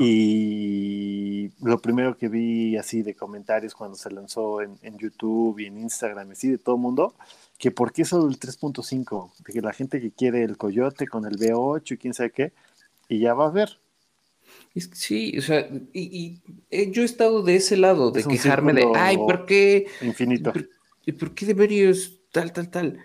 Y 0.00 1.50
lo 1.62 1.80
primero 1.80 2.18
que 2.18 2.28
vi 2.28 2.76
así 2.76 3.00
de 3.00 3.14
comentarios 3.14 3.74
cuando 3.74 3.96
se 3.96 4.10
lanzó 4.10 4.60
en, 4.60 4.98
YouTube 4.98 5.58
y 5.60 5.66
en 5.66 5.78
Instagram, 5.78 6.32
así 6.32 6.50
de 6.50 6.58
todo 6.58 6.74
el 6.74 6.82
mundo, 6.82 7.14
que 7.62 7.70
por 7.70 7.92
qué 7.92 8.04
solo 8.04 8.28
el 8.28 8.40
3.5, 8.40 9.34
de 9.38 9.52
que 9.52 9.60
la 9.60 9.72
gente 9.72 10.00
que 10.00 10.10
quiere 10.10 10.42
el 10.42 10.56
Coyote 10.56 11.06
con 11.06 11.26
el 11.26 11.38
V8 11.38 11.92
y 11.92 11.96
quién 11.96 12.12
sabe 12.12 12.32
qué, 12.32 12.52
y 13.08 13.20
ya 13.20 13.34
va 13.34 13.46
a 13.46 13.50
ver. 13.50 13.78
Sí, 14.74 15.38
o 15.38 15.42
sea, 15.42 15.68
y, 15.92 16.40
eh, 16.70 16.90
yo 16.90 17.02
he 17.02 17.04
estado 17.04 17.44
de 17.44 17.54
ese 17.54 17.76
lado, 17.76 18.10
de 18.10 18.24
quejarme 18.24 18.72
de, 18.72 18.84
ay, 18.96 19.16
¿por 19.16 19.46
qué? 19.46 19.86
Infinito. 20.00 20.52
¿Y 21.06 21.12
por 21.12 21.36
qué 21.36 21.46
deberías 21.46 22.10
tal, 22.32 22.52
tal, 22.52 22.68
tal. 22.68 22.98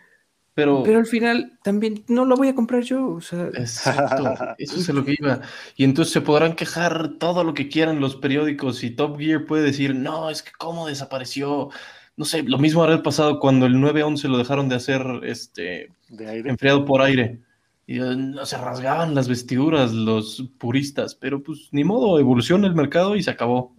Pero, 0.55 0.81
pero 0.81 0.97
al 0.97 1.05
final 1.05 1.59
también 1.63 2.03
no 2.07 2.25
lo 2.25 2.35
voy 2.35 2.47
a 2.47 2.55
comprar 2.55 2.81
yo. 2.81 3.09
O 3.09 3.21
sea. 3.21 3.49
Exacto, 3.53 4.33
eso 4.57 4.77
es 4.77 4.89
lo 4.89 5.05
que 5.05 5.17
iba. 5.19 5.39
Y 5.75 5.83
entonces 5.83 6.11
se 6.11 6.21
podrán 6.21 6.55
quejar 6.55 7.19
todo 7.19 7.43
lo 7.43 7.53
que 7.53 7.69
quieran 7.69 7.99
los 7.99 8.15
periódicos 8.15 8.83
y 8.83 8.89
Top 8.89 9.19
Gear 9.19 9.45
puede 9.45 9.65
decir, 9.65 9.93
no, 9.93 10.31
es 10.31 10.41
que 10.41 10.49
cómo 10.57 10.87
desapareció. 10.87 11.69
No 12.17 12.25
sé, 12.25 12.43
lo 12.43 12.57
mismo 12.57 12.83
habrá 12.83 13.01
pasado 13.03 13.39
cuando 13.39 13.65
el 13.67 13.79
911 13.79 14.27
lo 14.27 14.37
dejaron 14.37 14.67
de 14.69 14.75
hacer 14.75 15.01
este, 15.23 15.91
¿De 16.09 16.27
aire? 16.27 16.49
enfriado 16.49 16.83
por 16.83 17.01
aire. 17.01 17.39
Y 17.85 17.99
no 17.99 18.45
se 18.45 18.57
rasgaban 18.57 19.15
las 19.15 19.29
vestiduras 19.29 19.93
los 19.93 20.43
puristas, 20.57 21.15
pero 21.15 21.41
pues 21.41 21.69
ni 21.71 21.85
modo, 21.85 22.19
evoluciona 22.19 22.67
el 22.67 22.75
mercado 22.75 23.15
y 23.15 23.23
se 23.23 23.31
acabó. 23.31 23.73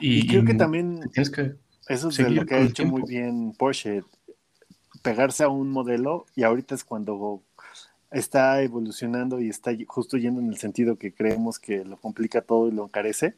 Y, 0.00 0.20
Y, 0.20 0.26
creo 0.28 0.44
que 0.44 0.54
también 0.54 1.00
tienes 1.12 1.30
que 1.30 1.56
eso 1.88 2.08
es 2.08 2.16
de 2.16 2.30
lo 2.30 2.44
que 2.44 2.54
ha 2.54 2.60
hecho 2.60 2.84
muy 2.84 3.02
bien 3.02 3.52
Porsche, 3.56 4.02
pegarse 5.02 5.44
a 5.44 5.48
un 5.48 5.70
modelo 5.70 6.26
y 6.34 6.42
ahorita 6.42 6.74
es 6.74 6.84
cuando 6.84 7.42
está 8.16 8.62
evolucionando 8.62 9.40
y 9.40 9.48
está 9.48 9.72
justo 9.86 10.16
yendo 10.16 10.40
en 10.40 10.48
el 10.48 10.56
sentido 10.58 10.96
que 10.96 11.12
creemos 11.12 11.58
que 11.58 11.84
lo 11.84 11.96
complica 11.96 12.40
todo 12.42 12.68
y 12.68 12.72
lo 12.72 12.84
encarece, 12.84 13.34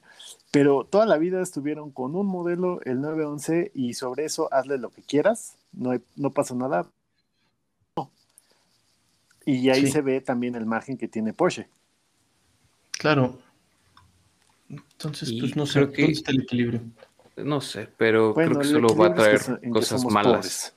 pero 0.51 0.85
toda 0.85 1.07
la 1.07 1.19
vida 1.19 1.43
estuvieron 1.43 1.91
con 1.91 2.15
un 2.15 2.27
modelo, 2.27 2.81
el 2.85 3.01
911, 3.01 3.71
y 3.75 3.95
sobre 3.95 4.25
eso 4.25 4.53
hazle 4.53 4.79
lo 4.79 4.91
que 4.91 5.03
quieras, 5.03 5.57
no, 5.73 5.91
hay- 5.91 6.01
no 6.17 6.33
pasa 6.33 6.55
nada. 6.55 6.87
No. 7.97 8.11
Y 9.47 9.71
ahí 9.71 9.87
Sí. 9.87 9.93
se 9.93 10.01
ve 10.03 10.21
también 10.21 10.55
el 10.55 10.67
margen 10.67 10.97
que 10.97 11.09
tiene 11.09 11.33
Porsche. 11.33 11.69
Claro. 12.93 13.39
Entonces, 14.69 15.31
Y 15.31 15.41
pues 15.41 15.57
no 15.57 15.67
sé, 15.67 15.81
que- 15.91 16.03
¿dónde 16.03 16.13
está 16.13 16.31
el 16.31 16.43
equilibrio? 16.43 16.81
No 17.37 17.61
sé, 17.61 17.89
pero 17.97 18.35
Bueno, 18.35 18.51
creo 18.51 18.63
que 18.63 18.69
solo 18.69 18.97
va 18.97 19.07
a 19.07 19.09
es 19.11 19.15
traer 19.45 19.61
que 19.61 19.71
cosas 19.71 20.05
malas. 20.05 20.33
pobres. 20.33 20.75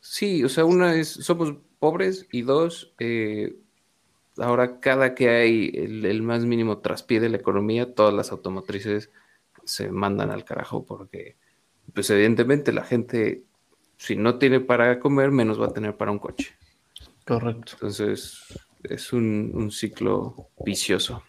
Sí, 0.00 0.44
o 0.44 0.48
sea, 0.48 0.64
una 0.64 0.94
es, 0.94 1.08
somos 1.08 1.54
pobres 1.82 2.28
y 2.30 2.42
dos, 2.42 2.94
eh, 3.00 3.56
ahora 4.36 4.78
cada 4.78 5.16
que 5.16 5.30
hay 5.30 5.72
el, 5.74 6.04
el 6.04 6.22
más 6.22 6.44
mínimo 6.44 6.78
traspié 6.78 7.18
de 7.18 7.28
la 7.28 7.38
economía, 7.38 7.92
todas 7.92 8.14
las 8.14 8.30
automotrices 8.30 9.10
se 9.64 9.90
mandan 9.90 10.30
al 10.30 10.44
carajo 10.44 10.86
porque, 10.86 11.36
pues 11.92 12.08
evidentemente 12.10 12.70
la 12.72 12.84
gente, 12.84 13.42
si 13.96 14.14
no 14.14 14.38
tiene 14.38 14.60
para 14.60 15.00
comer, 15.00 15.32
menos 15.32 15.60
va 15.60 15.66
a 15.66 15.72
tener 15.72 15.96
para 15.96 16.12
un 16.12 16.20
coche. 16.20 16.54
Correcto. 17.26 17.72
Entonces, 17.72 18.38
es 18.84 19.12
un, 19.12 19.50
un 19.52 19.72
ciclo 19.72 20.50
vicioso. 20.64 21.24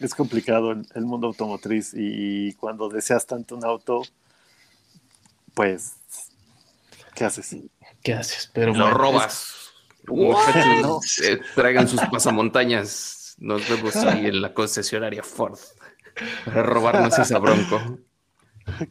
Es 0.00 0.14
complicado 0.14 0.70
el, 0.70 0.86
el 0.94 1.04
mundo 1.06 1.26
automotriz 1.26 1.92
y 1.92 2.54
cuando 2.54 2.88
deseas 2.88 3.26
tanto 3.26 3.56
un 3.56 3.64
auto, 3.64 4.02
pues, 5.54 5.96
¿qué 7.16 7.24
haces? 7.24 7.56
¿Qué 8.00 8.14
haces? 8.14 8.48
Pero 8.54 8.72
Lo 8.72 8.84
bueno, 8.84 8.96
robas. 8.96 9.61
Muchachos, 10.08 11.18
eh, 11.20 11.40
traigan 11.54 11.88
sus 11.88 12.00
pasamontañas. 12.10 13.34
Nos 13.38 13.68
vemos 13.68 13.96
ahí 13.96 14.26
en 14.26 14.40
la 14.42 14.52
concesionaria 14.54 15.22
Ford 15.22 15.58
para 16.44 16.62
robarnos 16.62 17.18
esa 17.18 17.38
bronco. 17.38 17.98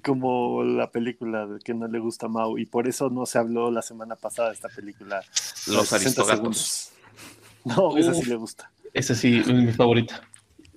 Como 0.04 0.64
la 0.64 0.92
película 0.92 1.46
de 1.48 1.60
que 1.60 1.74
no 1.74 1.88
le 1.88 2.00
gusta 2.00 2.26
a 2.26 2.30
Mau 2.30 2.58
y 2.58 2.66
por 2.66 2.88
eso 2.88 3.10
no 3.10 3.26
se 3.26 3.38
habló 3.40 3.72
la 3.72 3.82
semana 3.82 4.16
pasada 4.16 4.50
de 4.50 4.56
esta 4.56 4.68
película. 4.70 5.22
Los 5.68 5.88
60 5.88 5.96
aristogatos. 5.96 6.58
segundos. 6.58 6.92
No, 7.64 7.96
esa 7.98 8.14
sí 8.14 8.26
le 8.26 8.36
gusta. 8.36 8.72
es- 8.94 9.06
Esa 9.06 9.16
sí 9.16 9.38
es 9.40 9.48
mi 9.48 9.72
favorita. 9.72 10.22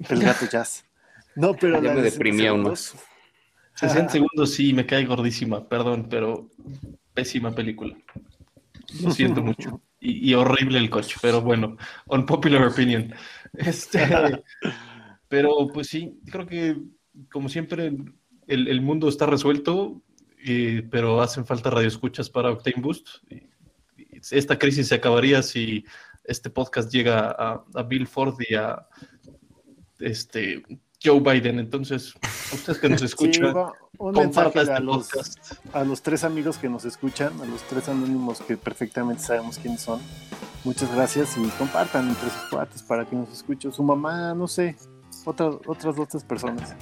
El 0.08 0.20
gato 0.22 0.46
jazz. 0.46 0.84
No, 1.34 1.54
pero 1.54 1.80
Ya 1.80 1.88
la 1.88 1.94
me 1.94 2.02
de 2.02 2.10
60 2.10 2.12
deprimí 2.12 2.46
aún 2.46 2.58
segundos, 2.60 2.94
60 3.76 4.12
segundos 4.12 4.50
sí, 4.52 4.72
me 4.72 4.86
cae 4.86 5.04
gordísima, 5.04 5.66
perdón, 5.68 6.06
pero 6.08 6.48
pésima 7.14 7.52
película. 7.52 7.96
Lo 9.02 9.10
siento 9.10 9.42
mucho. 9.42 9.80
Y, 10.06 10.34
horrible 10.34 10.78
el 10.78 10.90
coche, 10.90 11.16
pero 11.22 11.40
bueno, 11.40 11.76
unpopular 12.06 12.62
opinion. 12.66 13.12
Este, 13.56 14.00
pero 15.28 15.68
pues 15.72 15.86
sí, 15.86 16.18
creo 16.30 16.44
que 16.44 16.76
como 17.30 17.48
siempre 17.48 17.94
el, 18.48 18.68
el 18.68 18.80
mundo 18.80 19.08
está 19.08 19.26
resuelto, 19.26 20.02
eh, 20.44 20.86
pero 20.90 21.22
hacen 21.22 21.46
falta 21.46 21.70
radioescuchas 21.70 22.28
para 22.28 22.50
Octane 22.50 22.82
Boost. 22.82 23.08
Esta 24.30 24.58
crisis 24.58 24.88
se 24.88 24.96
acabaría 24.96 25.40
si 25.42 25.84
este 26.24 26.50
podcast 26.50 26.92
llega 26.92 27.30
a 27.30 27.82
Bill 27.84 28.08
Ford 28.08 28.34
y 28.48 28.56
a 28.56 28.86
este, 30.00 30.62
Joe 31.04 31.20
Biden. 31.20 31.58
Entonces, 31.58 32.14
ustedes 32.52 32.78
que 32.78 32.88
nos 32.88 33.02
escuchan, 33.02 33.54
va, 33.54 33.72
un 33.98 34.12
comparta 34.14 34.42
mensaje 34.42 34.60
este 34.60 34.72
a 34.72 34.80
los, 34.80 35.08
podcast. 35.08 35.52
a 35.74 35.84
los 35.84 36.02
tres 36.02 36.24
amigos 36.24 36.56
que 36.58 36.68
nos 36.68 36.84
escuchan, 36.84 37.32
a 37.40 37.44
los 37.44 37.62
tres 37.62 37.88
anónimos 37.88 38.40
que 38.40 38.56
perfectamente 38.56 39.22
sabemos 39.22 39.58
quiénes 39.58 39.82
son. 39.82 40.00
Muchas 40.64 40.90
gracias 40.94 41.36
y 41.36 41.46
compartan 41.58 42.08
entre 42.08 42.30
sus 42.30 42.42
cuates 42.50 42.82
para 42.82 43.04
que 43.04 43.14
nos 43.16 43.30
escuchen. 43.32 43.72
Su 43.72 43.82
mamá, 43.82 44.34
no 44.34 44.48
sé, 44.48 44.76
otras 45.26 45.56
otras 45.66 45.94
dos 45.96 46.08
tres 46.08 46.24
personas. 46.24 46.74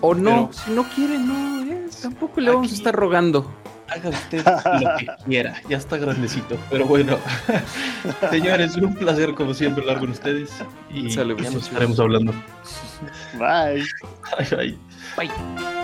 O 0.00 0.14
no, 0.14 0.48
Pero- 0.48 0.52
si 0.52 0.70
no 0.72 0.84
quiere, 0.94 1.18
no. 1.18 1.62
eh, 1.64 1.86
tampoco 2.00 2.40
le 2.40 2.50
vamos 2.50 2.70
a 2.72 2.74
estar 2.74 2.94
rogando. 2.94 3.52
Haga 3.88 4.08
usted 4.08 4.42
lo 4.44 4.96
que 4.96 5.06
quiera, 5.26 5.60
ya 5.68 5.76
está 5.76 5.98
grandecito, 5.98 6.56
pero 6.70 6.86
bueno. 6.86 7.18
Señores, 8.30 8.74
un 8.76 8.94
placer 8.94 9.34
como 9.34 9.52
siempre 9.54 9.82
hablar 9.82 10.00
con 10.00 10.10
ustedes 10.10 10.50
y 10.90 11.10
Sale, 11.10 11.34
ya 11.34 11.42
pues. 11.42 11.52
nos 11.54 11.64
estaremos 11.64 12.00
hablando. 12.00 12.32
Bye. 13.38 13.86
Ay, 14.38 14.48
ay. 14.58 14.78
Bye. 15.16 15.81